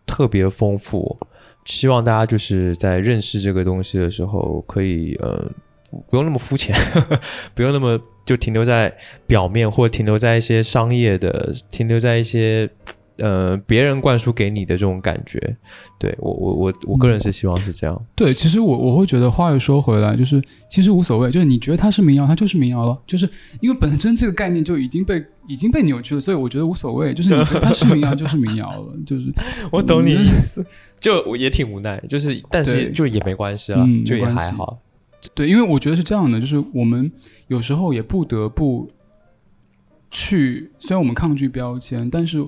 [0.06, 1.18] 特别丰富。
[1.66, 5.52] 希望大家就是在认识这个东西的时候，可以呃
[6.10, 6.76] 不用那么肤浅，
[7.54, 12.70] 不用那么就停留在表面，或停留在一些商业的，停留在一些
[13.18, 15.58] 呃别人灌输给你的这种感觉。
[15.98, 18.06] 对我我我我个人是希望是这样。
[18.14, 20.40] 对，其实我我会觉得，话又说回来，就是
[20.70, 23.28] 其实无所谓，就是你觉得它是民谣，它就是民谣了，就是
[23.62, 29.34] 因为本身这个概念就已经被已经被扭曲了，所以我觉得无所谓，就是你觉得它是民谣就是民谣了，就是
[29.74, 30.64] 我懂你嗯意思，
[31.02, 34.78] 就我也挺无奈，就是但是就也没关系了，嗯就也还好。
[35.34, 37.12] 对，因为我觉得是这样的，就是我们
[37.48, 38.90] 有时候也不得不
[40.12, 42.48] 去，虽然我们抗拒标签，但是。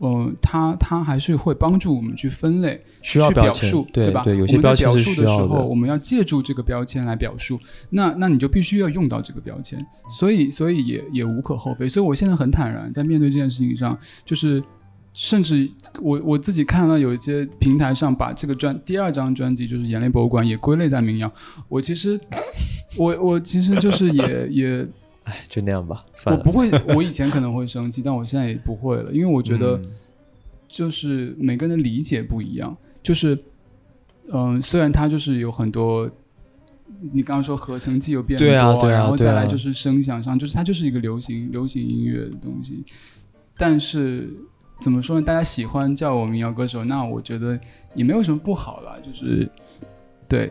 [0.00, 4.22] 呃，它它还是会帮助我们去分类，需要去表签述，吧？
[4.22, 7.60] 对有我们在些标签表述是需要的时候，我们要借助这个标签来表述，
[7.90, 9.78] 那那你就必须要用到这个标签，
[10.18, 11.86] 所以所以也也无可厚非。
[11.86, 13.94] 所以我现在很坦然，在面对这件事情上，
[14.24, 14.64] 就是
[15.12, 21.32] 甚至我我自己看到有一些平台上把这个专第二张专辑就是《眼泪博物馆》也归类在民谣，
[21.68, 22.18] 我其实
[22.96, 24.88] 我我其实就是也也
[25.24, 26.42] 哎，就那样吧，算了。
[26.44, 29.76] 我不会，我以前可能会生气，但我现在也不会了，因为我觉得。
[29.76, 29.86] 嗯
[30.72, 33.36] 就是每个人的理解不一样，就是，
[34.32, 36.08] 嗯、虽然它就是有很多，
[37.12, 42.84] 你刚刚说合成器有变多，对啊对啊然后再来就是声响上，就是它就是一个流行流行音乐的东西，
[43.56, 44.32] 但是
[44.80, 45.26] 怎么说呢？
[45.26, 47.58] 大家喜欢叫我民谣歌手，那我觉得
[47.94, 49.48] 也没有什么不好啦，就是
[50.28, 50.48] 对，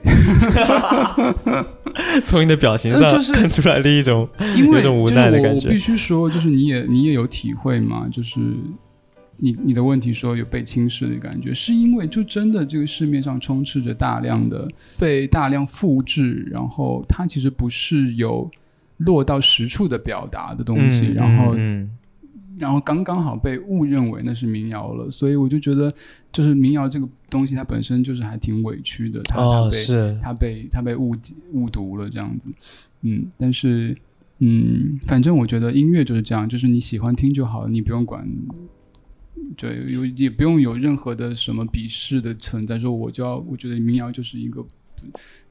[2.25, 4.27] 从你的表情上呃就是看出来的一种，
[4.57, 5.69] 因为有种无奈的感觉。
[5.69, 8.39] 必须说，就是你也你也有体会嘛，就是
[9.37, 14.67] 你你的问题说有被轻视的感觉，是因为就真的这个市面上充斥着大量的
[14.99, 18.51] 被大量复制，然后它其实不是有
[18.97, 21.89] 落到实处的表达的东西，嗯然后嗯
[22.59, 25.91] 然后刚刚好被误认为那是民谣了，所以我就觉得，
[26.31, 32.49] 就是民谣这个东西它本身就是还挺委屈的，它它哦被、是，他被它被误解误读了这样子，
[33.01, 33.97] 嗯，但是
[34.39, 38.27] 嗯，反正我觉得音乐就是这样，就是你喜欢听就好，你不用管，
[39.55, 44.65] 对，有也不用有任何的什么鄙视的存在，说我就要，我觉得民谣就是一个，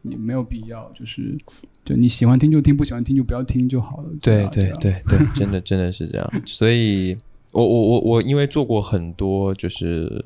[0.03, 1.37] 你没有必要，就是
[1.85, 6.43] 就你喜欢听就听，不喜欢听就不要听就好了，对对对对，真的真的是这样。
[6.47, 7.17] 所以，
[7.53, 10.25] 我我我我因为做过很多，就是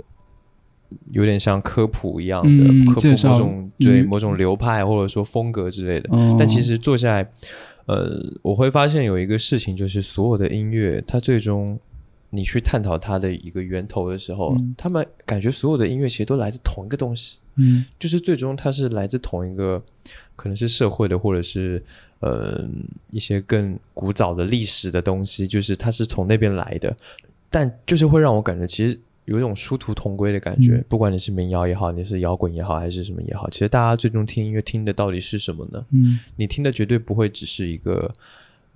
[1.13, 6.09] 有点像科普一样的、嗯科普某种对嗯某种流派或者说风格之类的。
[6.17, 7.27] 哦但其实做下来，
[7.87, 11.79] 呃，我会发现有一个事情，就是所有的音乐，它最终
[12.35, 17.39] 你去探讨它的一个源头的时候，嗯他们感觉所有的音乐其实都来自同一个东西。
[17.57, 19.81] 嗯就是最终它是来自同一个，
[20.35, 21.85] 可能是社会的，或者是
[22.21, 22.67] 呃
[23.11, 26.97] 一些更古早的历史的东西，就是它是从那边来的，
[27.51, 35.85] 但就是会让我感觉其实有一种殊途同归的感觉，嗯不管你是民谣也好，你是摇滚也好，还是什么也好，其实大家最终听音乐听的到底是什么呢？
[35.91, 38.11] 嗯你听的绝对不会只是一个。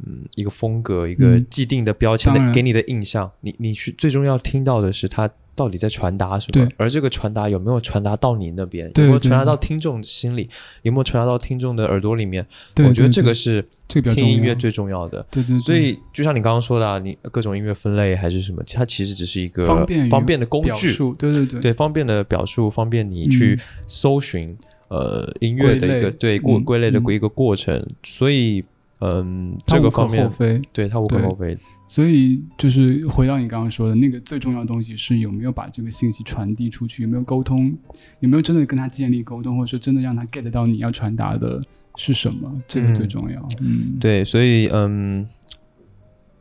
[0.04, 1.46] 嗯，一个风格，一个嗯。
[1.48, 10.50] 既定的标签给你的印象，你你去最终要听到的是它到底在传达什么对，而这个传达有没有传达到你那边，对有没有传达到听众心里，
[10.82, 12.46] 有没有传达到听众的耳朵里面？
[12.74, 15.26] 对，我觉得这个是听音乐最重要的。
[15.30, 21.60] 对对对，所以就像你刚刚说的、啊，你各种音乐分类还是什么，它其实只是一个方便方便的工具，对对对。
[21.60, 23.64] 对方便的表述，方便你去嗯。
[23.86, 24.54] 搜寻、
[24.88, 27.82] 呃音乐的一个对过嗯嗯归类的一个过程。
[28.02, 28.62] 所以
[29.00, 30.30] 嗯，这个方面。
[30.72, 31.56] 对他无可厚非。
[31.88, 37.72] 所以就是回到你刚刚说的那个最重要的东西是有没有把这个信息传递出去，有没有沟通，
[38.20, 41.62] 有没有真的跟他建立沟通，或者说真的让他 get 到你要传达的
[41.94, 43.48] 是什么，这个嗯最重要。
[43.60, 45.24] 嗯，对，所以嗯，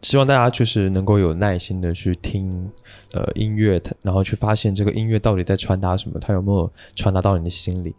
[0.02, 2.68] 希望大家就是能够有耐心的去听
[3.14, 7.94] 呃音乐，然后去发现这个音乐到底在传达什么，它有没有传达到你的心里。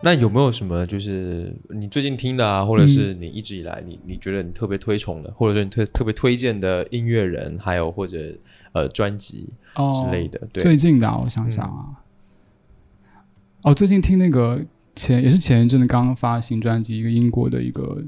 [0.00, 8.18] 那有没有什么就是你最近听的啊，或者是你一直以来你你觉得你特别推崇的，或者说你特特别推荐的音乐人，还有或者
[8.72, 10.40] 呃专辑哦之类的？
[10.52, 11.98] 对，最近的、啊，我想想啊，
[13.62, 18.04] 哦，最近听那个前也是前一阵子刚刚发新专辑，一个英国的一个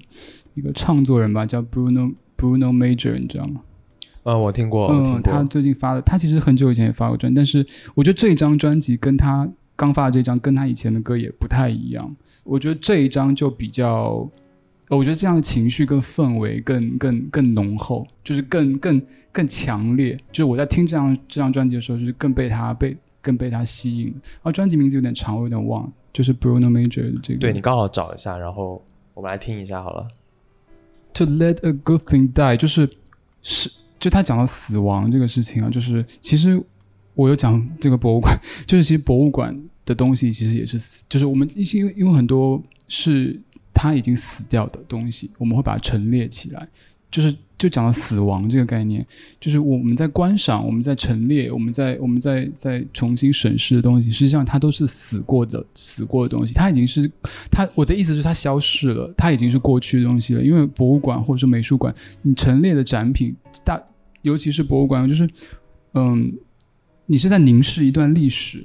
[0.54, 3.62] 一个唱作人吧，叫 Bruno Bruno Major，你知道吗？
[4.22, 5.42] 嗯，我听过，嗯，他。
[5.44, 9.50] 最近发的，他其实很久以前也发过专辑，但是我觉得这一张专辑跟他
[9.80, 12.14] 刚发的这张跟他以前的歌也不太一样。
[12.44, 14.28] 我觉得这一张就比较，
[14.90, 19.00] 呃我觉得这样的情绪跟氛围更更更浓厚，就是更更
[19.32, 20.14] 更强烈。
[20.30, 24.08] 就是我在听这张这张专辑的时候，就是更被他被更被他吸引。
[24.08, 27.40] 然后专辑名字有点长，我有点忘了，就是 Bruno Major 的这个。
[27.40, 30.06] 对你刚好找一下，然后我们来听一下好了。
[31.14, 32.88] To let a good thing die，就是
[33.40, 36.62] 是就他讲到死亡这个事情啊，就是其实
[37.14, 43.40] 我有讲这个博物馆， 就是其实博物馆的东西其实也是死，就是我们因为因为很多是
[43.72, 46.68] 它已经死掉的东西，我们会把它陈列起来，
[47.10, 49.04] 就是就讲到死亡这个概念，
[49.40, 57.10] 就是我们在观赏，我们在陈列，我们在我们在在重新审视的东西，实际上它都是死过的死过的东西，它已经是
[57.50, 60.42] 它我的意思是它消逝了，它已经是过去的东西了。
[60.42, 63.82] 因为博物馆或者说美术馆，你陈列的展品大，
[64.22, 65.28] 尤其是博物馆，就是
[65.94, 66.32] 嗯，
[67.06, 68.64] 你是在凝视一段历史。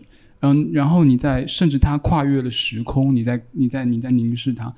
[0.53, 4.73] 嗯，然后你在，甚至它跨越了时空，你在，你在，你在凝视它。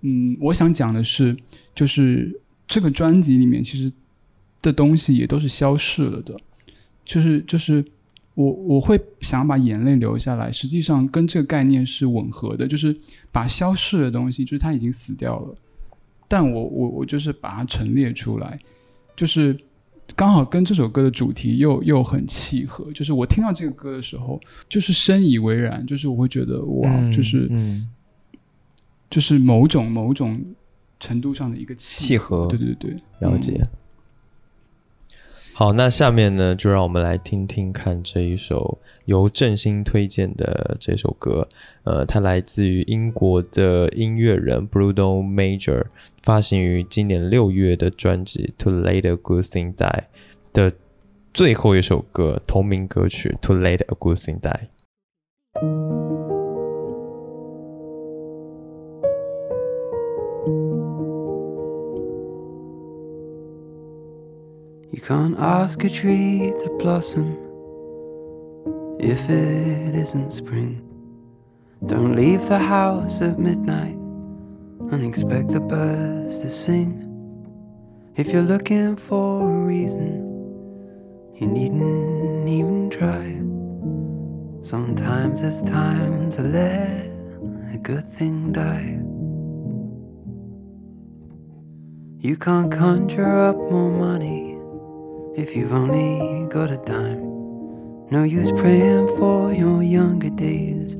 [0.00, 1.36] 嗯，我想讲的是，
[1.74, 3.92] 就是这个专辑里面其实
[4.60, 6.40] 的东西也都是消逝了的，
[7.04, 7.84] 就是就是
[8.34, 12.96] 我我会想把眼泪流下来，实际上跟这个概念是吻合的，就是
[13.30, 15.54] 把消逝的东西，就是它已经死掉了，
[16.26, 18.58] 但我我我就是把它陈列出来，
[19.14, 19.56] 就是
[20.14, 27.88] 刚好跟这首歌的主题又又很契合，就是我听到这个歌的时候，就是深以为然，就是我会觉得哇，嗯就是嗯，
[29.10, 30.40] 就是某种某种
[31.00, 33.60] 程度上的一个契契合对对对，了解。
[35.54, 41.46] 好，那下面呢，就让我们来听听看这一首由振兴推荐的这首歌。
[41.84, 45.84] 呃，它来自于英国的音乐人 Bruno Major，
[46.22, 49.76] 发行于今年六月的专辑《To Let a Good Thing Die》
[50.52, 50.74] 的
[51.34, 54.60] 最后一首歌，同名歌曲《To Let a Good Thing Die》。
[64.92, 67.38] You can't ask a tree to blossom
[69.00, 70.86] if it isn't spring.
[71.86, 73.96] Don't leave the house at midnight
[74.92, 77.08] and expect the birds to sing.
[78.16, 80.28] If you're looking for a reason,
[81.36, 83.40] you needn't even try.
[84.60, 87.06] Sometimes it's time to let
[87.72, 89.00] a good thing die.
[92.18, 94.51] You can't conjure up more money
[95.34, 97.22] if you've only got a dime.
[98.10, 100.98] No use praying for your younger days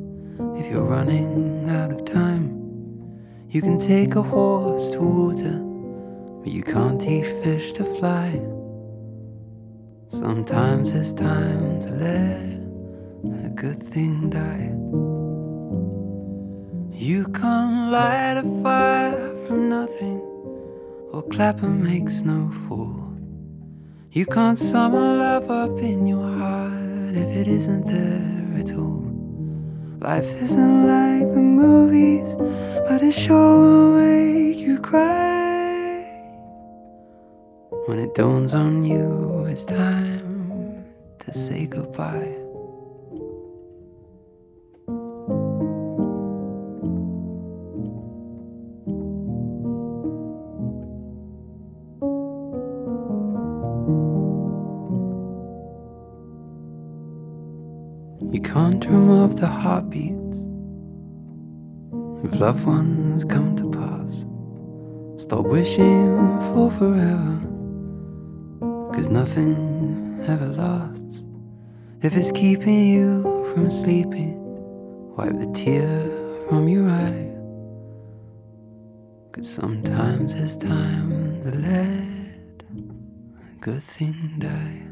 [0.56, 2.48] if you're running out of time.
[3.50, 5.58] You can take a horse to water,
[6.42, 8.40] but you can't teach fish to fly.
[10.08, 14.72] Sometimes it's time to let a good thing die.
[16.98, 20.20] You can't light a fire from nothing,
[21.12, 23.11] or clap and make snow fool.
[24.14, 29.08] You can't summon love up in your heart if it isn't there at all.
[30.00, 36.04] Life isn't like the movies, but it sure will make you cry.
[37.86, 40.84] When it dawns on you, it's time
[41.20, 42.41] to say goodbye.
[62.41, 64.25] loved ones come to pass.
[65.17, 67.41] Stop wishing for forever,
[68.93, 71.23] cause nothing ever lasts.
[72.01, 74.37] If it's keeping you from sleeping,
[75.17, 76.09] wipe the tear
[76.47, 77.33] from your eye.
[79.31, 84.83] Cause sometimes it's time to let a good thing die.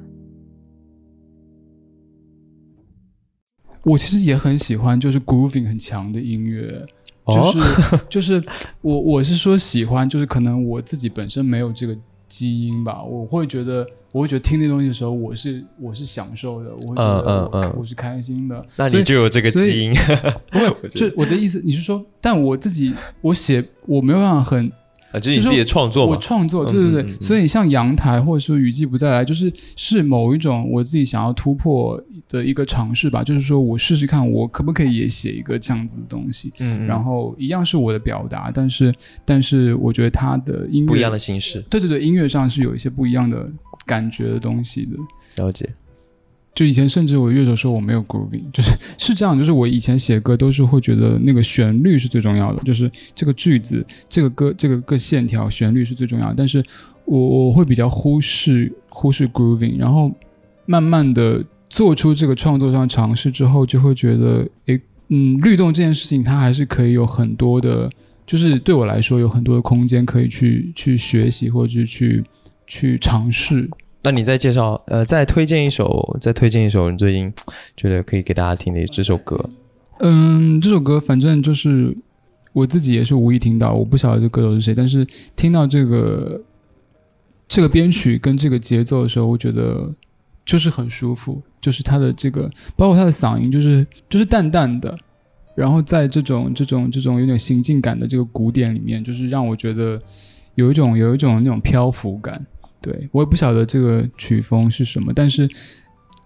[3.83, 6.83] 我其实也很喜欢，就是 grooving 很强的音乐，
[7.26, 8.42] 就是、哦就是
[8.80, 11.96] 我我是说喜欢，就是可能我自己本身没有这个
[12.28, 18.64] 基因吧，我会觉得我会觉得听那东西的时候，我是我是享受的，我会觉得我,、嗯嗯嗯我是开心的。
[18.76, 19.92] 那你就有这个基因。
[20.50, 24.70] 不会，就我的意思，你是说，但我自己我写我没有办法很
[25.12, 26.16] 啊，就是你自己的创作我。
[26.16, 38.94] 创作，嗯对对对，嗯嗯嗯所以像阳台或者说雨季不再来，就是是某一种我自己想要突破的一个尝试吧，就是说我试试看，我可不可以也写一个这样子的东西，嗯，嗯然后一样是我的表达，但是
[39.24, 43.50] 但是我觉得它的音乐不一样的，形式，对对对，音乐上是有一些不一样的
[43.86, 45.42] 感觉的东西的。
[45.42, 45.68] 了解。
[46.54, 56.62] 就以前甚至我乐手说我没有 grooving，就是是这样，就是我以前写歌都是会觉得那个旋律是最重要的，就是这个句子、这个歌、这个个线条、旋律是最重要的，但是
[57.04, 60.12] 我我会比较忽视忽视 grooving，然后
[60.66, 67.88] 慢慢的做出这个创作上尝试之后，就会觉得，诶，嗯，律动这件事情它还是可以有很多的，
[68.26, 72.24] 就是对我来说有很多的空间可以去去学习或者去
[72.66, 73.70] 去尝试。
[74.02, 77.30] 那你再介绍，呃，再推荐一首，再推荐一首你最近
[77.76, 79.50] 觉得可以给大家听的这首歌。
[79.98, 81.94] 嗯，这首歌反正就是
[82.54, 86.40] 我自己也是无意听到，我不晓得这歌手是谁，但是听到这个
[87.46, 89.94] 这个编曲跟这个节奏的时候，我觉得
[90.46, 94.98] 就是很舒服，就是他的这个，包括他的嗓音，就是就是淡淡的，
[95.54, 100.00] 然后在这种这种这种有点行进感的这个鼓点里面，就是让我觉得
[100.54, 102.46] 有一种有一种那种漂浮感。
[102.80, 105.48] 对我也不晓得这个曲风是什么，但是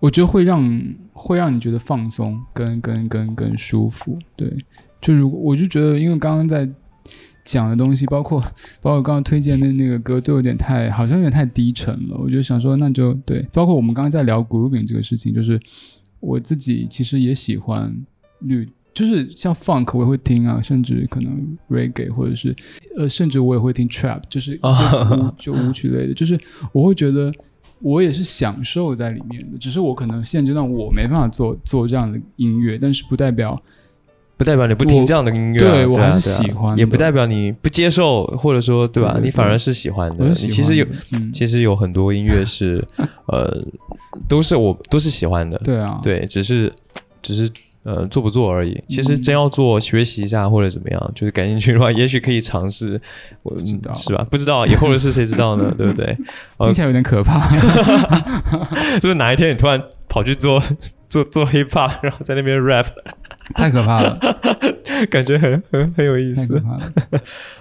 [0.00, 0.82] 我觉得会让
[1.12, 4.18] 会让你觉得放松，跟跟跟跟舒服。
[4.36, 4.52] 对，
[5.00, 6.68] 就如果我就觉得，因为刚刚在
[7.44, 8.40] 讲的东西，包括
[8.80, 12.16] 包括刚刚推荐的那个歌，都有点太好像有点太低沉了。
[12.18, 13.46] 我就想说，那就对。
[13.52, 15.60] 包括我们刚刚在聊 grooving 这个事情，就是
[16.20, 17.94] 我自己其实也喜欢
[18.40, 18.68] 律。
[18.94, 22.54] 就是像 funk 我也会听啊，甚至可能 reggae 或者是
[22.96, 26.38] 呃，甚至我也会听 trap，就是一些舞就舞曲类的，就是
[26.72, 27.32] 我会觉得
[27.80, 33.60] 我也是享受在里面的，只是我可能现阶段我没办法做做这样的音乐，但是不代表
[34.36, 39.12] 不不代表你不听这样的音乐啊、对我啊还是喜欢的也不代表你不接受，或者说对吧？
[39.12, 40.34] 对对你反而是喜欢的。
[40.34, 42.84] 其实有，嗯，其实有很多音乐是，
[43.28, 43.64] 呃，
[44.28, 45.56] 都是我都是喜欢的。
[45.64, 46.70] 对啊，对，只是
[47.22, 47.50] 只是
[47.84, 48.82] 呃做不做而已。
[48.88, 53.00] 其实嗯真要做，学习一下或者怎么样，就是感兴趣的话， 也许可以尝试。
[53.42, 54.26] 我知道嗯是吧？
[54.30, 55.72] 不知道以后的事谁知道呢？
[55.78, 56.16] 对不对？
[56.58, 57.38] 听起来有点可怕。
[59.00, 60.62] 就是哪一天你突然跑去做
[61.08, 62.86] 做做 hip hop，然后在那边 rap，
[63.54, 64.18] 太可怕了，
[65.10, 66.46] 感觉很很很有意思。
[66.46, 66.92] 太可怕了。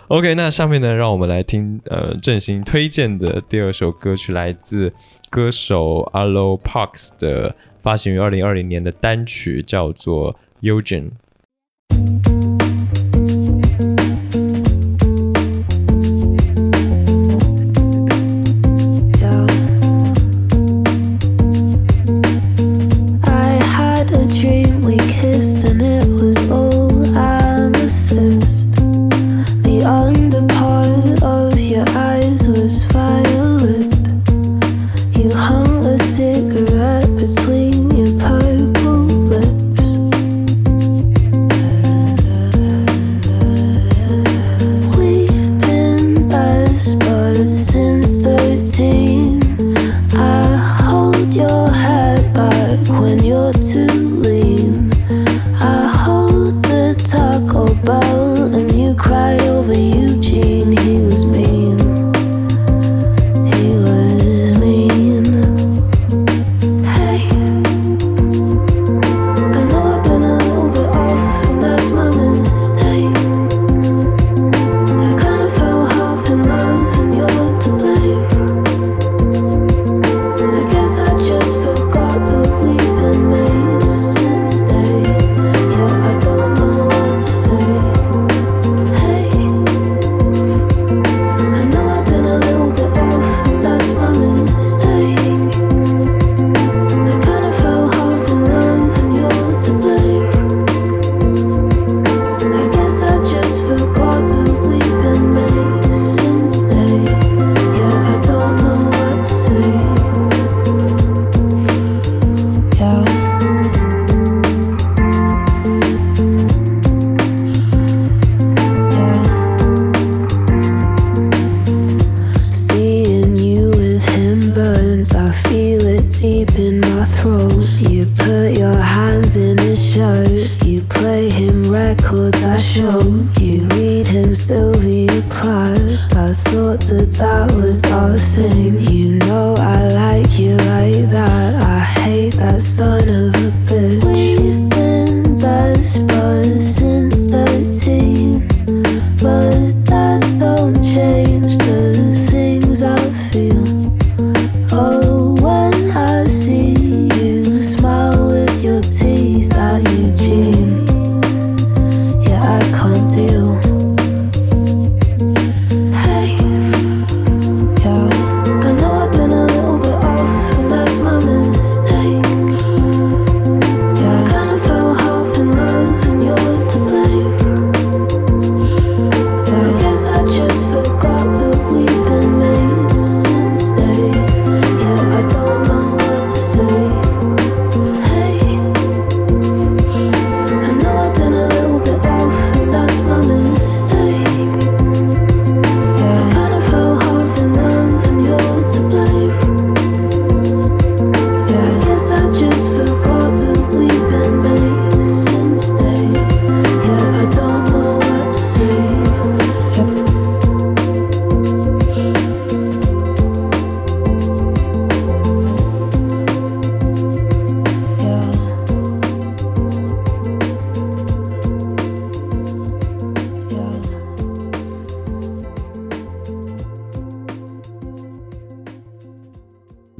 [0.08, 4.92] OK，那下面呢，让我们来听呃振兴推荐的第二首歌曲，来自
[5.30, 11.12] 歌手 Arlo Parks 的发行于二零二零年的单曲，叫做《Eugen》。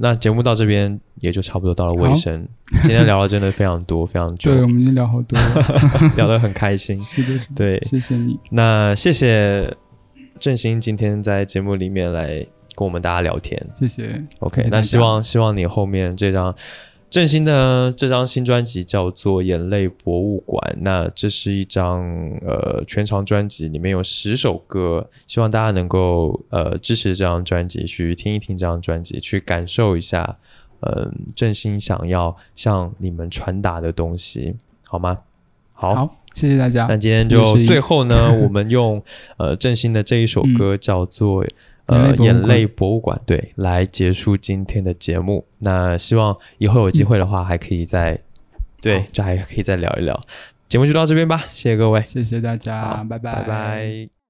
[0.04, 2.46] 那节目到这边也就差不多到了尾声。
[2.82, 5.64] 今天聊的真的非常多，非常久，对，我们已经聊好多了。
[6.18, 7.00] 聊得很开心。
[7.00, 7.56] 是的，是的。
[7.56, 8.38] 对谢谢你。
[8.52, 9.74] 那谢谢
[10.38, 12.46] 振兴今天在节目里面来
[12.76, 13.58] 跟我们大家聊天。
[13.76, 14.22] 谢谢。
[14.40, 16.54] OK，谢谢那希望希望你后面这张
[17.14, 22.02] 振兴的这张新专辑叫做《眼泪博物馆》，那这是一张
[22.42, 30.38] 呃全长专辑，里面有十首歌，希望大家能够呃支持这张专辑，去听一听这张专辑，去感受一下，
[30.80, 34.56] 嗯、振兴想要向你们传达的东西，
[34.88, 35.20] 好吗？
[35.72, 36.88] 好，好谢谢大家。
[36.90, 39.00] 那今天就最后呢， 我们用
[39.38, 41.46] 呃振兴的这一首歌叫做。
[41.88, 45.46] 呃，眼泪博物馆对，来结束今天的节目。
[45.60, 48.20] 那希望以后有机会的话，还可以再
[48.82, 50.20] 对，这还可以再聊一聊。
[50.70, 54.23] 节目就到这边吧，谢谢各位，谢谢大家，拜拜，拜拜。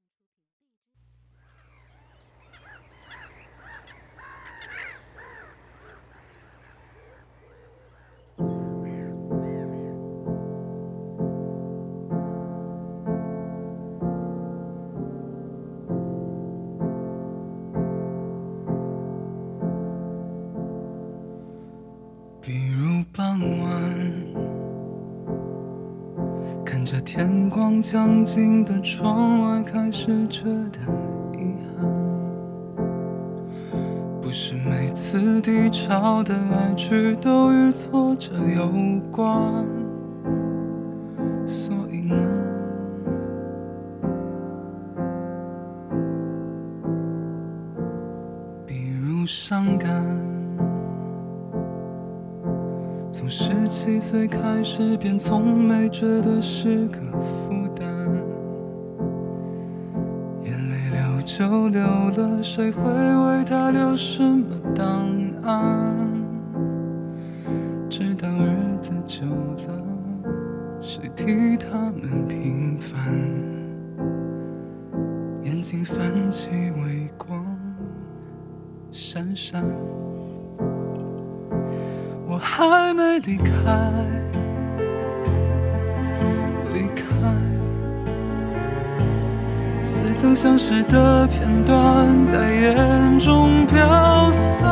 [27.01, 30.79] 天光将尽的窗外，开始觉得
[31.33, 31.89] 遗憾。
[34.21, 38.71] 不是每次低潮的来去都与挫折有
[39.11, 39.65] 关，
[54.13, 57.87] 最开始，便从没觉得是个负担。
[60.43, 64.85] 眼泪流就流了，谁会为他留什么档
[65.41, 65.92] 案？
[83.33, 83.51] 离开，
[86.71, 87.03] 离开，
[89.83, 94.63] 似曾相识的片段在眼中飘散，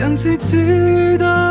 [0.00, 1.45] 扬起记忆的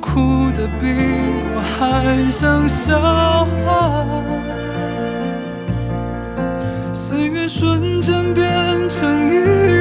[0.00, 0.86] 哭得比
[1.54, 2.98] 我还像小
[3.64, 4.50] 孩。
[6.92, 8.44] 岁月瞬间变
[8.88, 9.79] 成一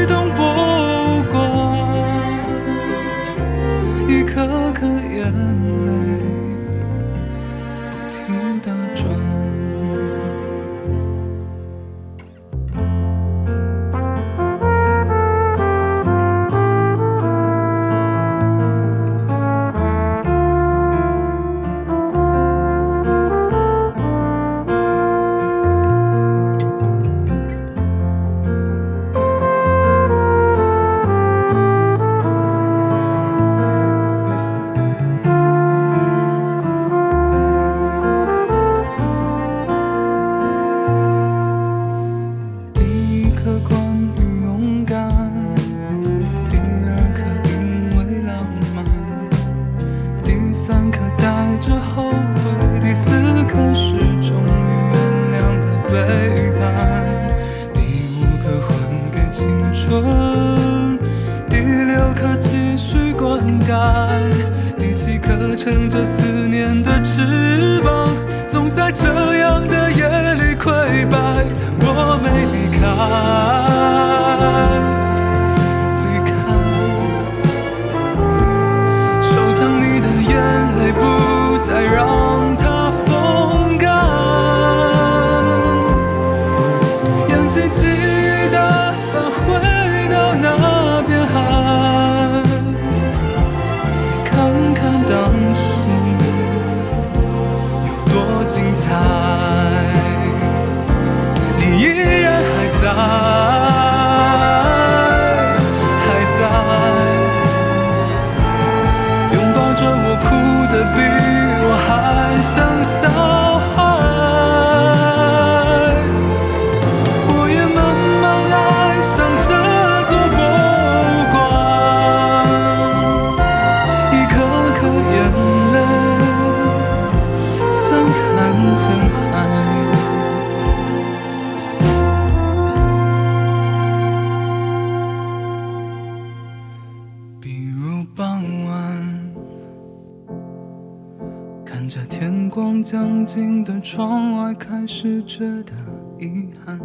[143.91, 145.73] 窗外开始觉得
[146.19, 146.79] 遗憾，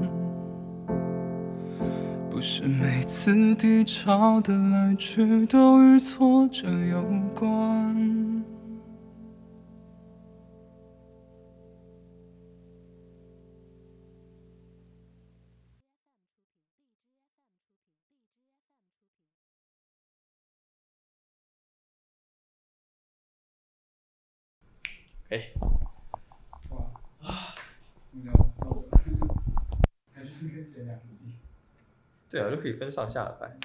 [2.30, 8.42] 不是每次低潮的来去都与挫折有关。
[25.28, 25.84] 哎。
[32.31, 33.59] 对啊，就可以分上下来。